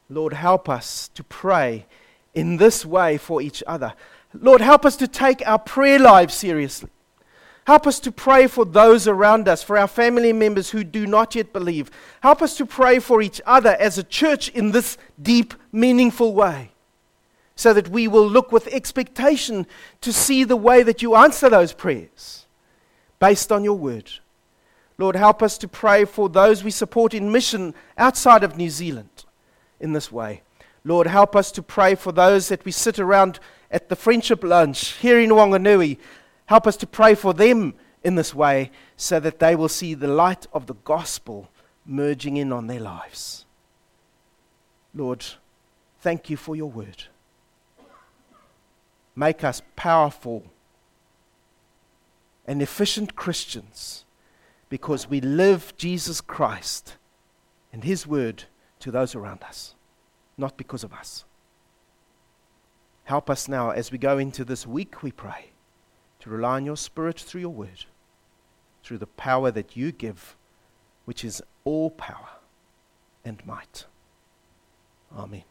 Lord, 0.09 0.33
help 0.33 0.69
us 0.69 1.09
to 1.15 1.25
pray 1.25 1.87
in 2.35 2.59
this 2.59 2.87
way 2.87 3.19
for 3.19 3.43
each 3.43 3.65
other. 3.67 3.95
Lord, 4.33 4.61
help 4.61 4.87
us 4.87 4.97
to 4.97 5.09
take 5.09 5.47
our 5.47 5.59
prayer 5.59 5.99
lives 5.99 6.35
seriously. 6.35 6.91
Help 7.67 7.87
us 7.87 7.99
to 8.01 8.13
pray 8.13 8.47
for 8.47 8.65
those 8.65 9.09
around 9.09 9.49
us, 9.49 9.63
for 9.63 9.77
our 9.77 9.89
family 9.89 10.33
members 10.33 10.71
who 10.71 10.85
do 10.85 11.07
not 11.07 11.35
yet 11.35 11.53
believe. 11.53 11.91
Help 12.21 12.43
us 12.43 12.57
to 12.57 12.67
pray 12.67 12.99
for 12.99 13.23
each 13.23 13.41
other 13.47 13.77
as 13.81 13.99
a 13.99 14.03
church 14.03 14.49
in 14.51 14.71
this 14.71 14.99
deep, 15.21 15.55
meaningful 15.73 16.35
way, 16.35 16.72
so 17.55 17.73
that 17.73 17.89
we 17.89 18.09
will 18.09 18.27
look 18.27 18.51
with 18.53 18.67
expectation 18.69 19.67
to 20.01 20.13
see 20.13 20.45
the 20.45 20.57
way 20.57 20.83
that 20.83 21.03
you 21.03 21.15
answer 21.15 21.49
those 21.49 21.73
prayers 21.73 22.47
based 23.19 23.53
on 23.53 23.65
your 23.65 23.77
word. 23.77 24.11
Lord, 24.99 25.17
help 25.17 25.43
us 25.43 25.59
to 25.59 25.69
pray 25.69 26.05
for 26.05 26.29
those 26.29 26.65
we 26.65 26.71
support 26.71 27.15
in 27.15 27.33
mission 27.33 27.75
outside 27.99 28.45
of 28.45 28.57
New 28.57 28.71
Zealand 28.71 29.25
in 29.81 29.93
this 29.93 30.11
way. 30.11 30.43
Lord, 30.85 31.07
help 31.07 31.37
us 31.37 31.53
to 31.53 31.63
pray 31.63 31.95
for 31.95 32.13
those 32.13 32.49
that 32.49 32.65
we 32.65 32.73
sit 32.73 32.99
around 32.99 33.39
at 33.71 33.89
the 33.89 33.97
friendship 33.97 34.43
lunch 34.43 34.93
here 34.95 35.19
in 35.19 35.31
Wanganui 35.31 35.99
Help 36.53 36.67
us 36.67 36.77
to 36.77 36.87
pray 36.87 37.15
for 37.15 37.33
them 37.33 37.73
in 38.03 38.15
this 38.15 38.35
way 38.35 38.71
so 38.97 39.19
that 39.21 39.39
they 39.39 39.57
will 39.57 39.71
see 39.71 39.95
the 39.95 40.07
light 40.07 40.47
of 40.53 40.67
the 40.67 40.75
gospel 40.85 41.49
merging 41.87 42.37
in 42.37 42.53
on 42.53 42.67
their 42.67 42.79
lives. 42.79 43.47
Lord, 44.95 45.25
thank 46.01 46.29
you 46.29 46.37
for 46.37 46.55
your 46.55 46.71
word. 46.71 47.05
Make 49.15 49.45
us 49.45 49.63
powerful 49.77 50.45
and 52.47 52.63
efficient 52.63 53.15
Christians 53.15 54.05
because 54.69 55.09
we 55.09 55.21
live 55.21 55.75
Jesus 55.77 56.21
Christ 56.21 56.97
and 57.73 57.85
his 57.85 58.07
word 58.07 58.45
to 58.81 58.91
those 58.91 59.15
around 59.15 59.43
us, 59.43 59.75
not 60.37 60.57
because 60.57 60.83
of 60.83 60.93
us. 60.93 61.25
Help 63.05 63.29
us 63.29 63.49
now 63.49 63.71
as 63.71 63.93
we 63.93 63.99
go 63.99 64.19
into 64.19 64.45
this 64.45 64.67
week, 64.67 65.03
we 65.03 65.13
pray 65.13 65.51
to 66.21 66.31
rely 66.31 66.57
on 66.57 66.65
your 66.65 66.77
Spirit 66.77 67.19
through 67.19 67.41
your 67.41 67.51
word, 67.51 67.85
through 68.83 68.99
the 68.99 69.07
power 69.07 69.51
that 69.51 69.77
you 69.77 69.93
give, 69.93 70.37
which 71.05 71.25
is 71.25 71.43
all 71.65 71.91
power 71.91 72.29
and 73.25 73.45
might. 73.45 73.87
Amen. 75.17 75.45